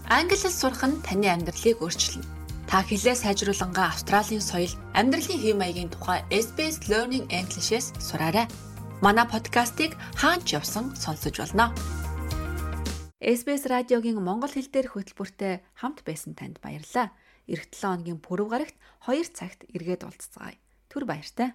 [0.08, 2.24] Англи хэл сурах нь таны амьдралыг өөрчилнө.
[2.68, 8.48] Та хэлээ сайжруулангаа Австралийн соёл, амьдралын хэв маягийн тухай SBS Learning English-с сураарай.
[9.04, 11.72] Манай подкастыг хаач явсан сонсож болно.
[13.20, 17.12] SBS радиогийн монгол хэл дээрх хөтөлбөртэй хамт байсан танд баярлалаа.
[17.44, 20.56] Эх 7 хоногийн пүрэв гарагт 2 цагт эргээд уулзцагаая.
[20.88, 21.52] Түр баяртай.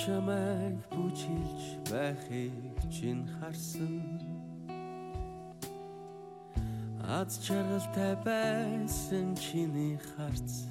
[0.00, 4.00] Чамайг бүжиглж байхыг чинь харсан.
[7.04, 10.64] Аз жаргалтай байсан чиний харц.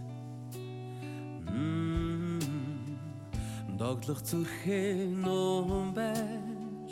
[3.78, 6.92] Доглох зүрхээ нуун байж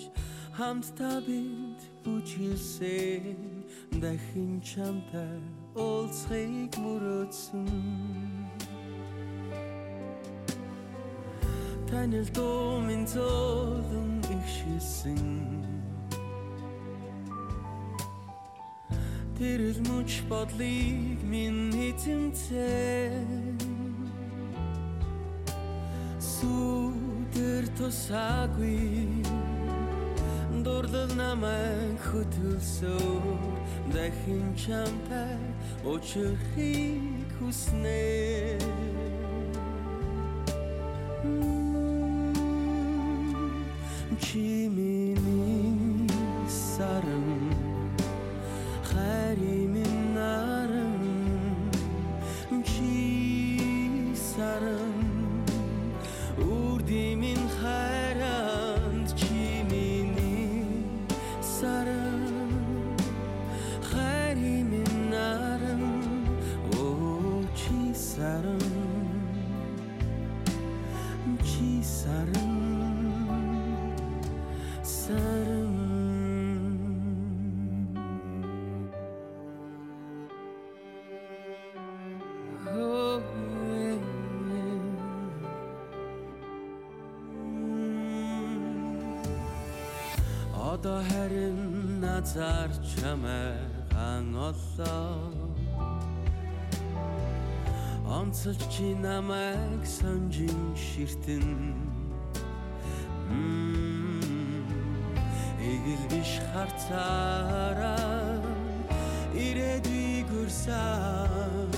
[0.58, 3.40] хамтдаа бид бүжиглсэн
[4.02, 5.42] дахин чамтай
[5.74, 8.37] уулзахыг мөрөөдсөн
[11.98, 15.22] танил дуу минь зөөлөн ихшилсэн.
[19.38, 23.58] Тэрэл мөч бодлыг минь эзэмцэн.
[26.22, 29.26] Сүдэр тусаагүй
[30.66, 33.26] Дурлал намайг хөтөлсөө.
[33.94, 35.42] Дахин чамтай
[35.82, 39.17] очрохыг хүснэ
[44.20, 44.87] 凄迷。
[92.28, 95.32] Назар чамайг оллоо.
[98.20, 101.48] Онцолж чи намайг сонжин ширтэн.
[105.72, 108.42] Игэл биш харцаараа
[109.46, 111.72] ирээдүй гүрсэн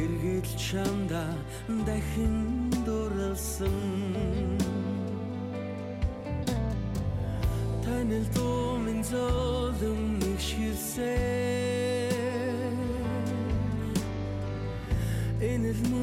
[0.00, 1.24] Эргэл чамда
[1.86, 2.36] дахин
[2.86, 3.78] дурлсан.
[7.84, 8.51] Танил дуу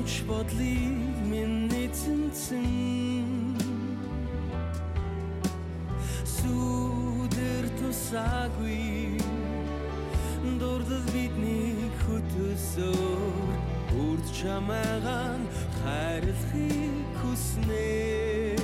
[0.10, 3.58] Энэ л мөч бодлыг минь эзэмсэн
[6.26, 9.22] Сүдэр тусаагүй.
[10.60, 13.54] Дурлал биднийг хөтөсөөр
[14.02, 15.42] Үрд чамаагаан
[15.80, 18.56] хайрлахыг хүснэ.
[18.56, 18.59] Oh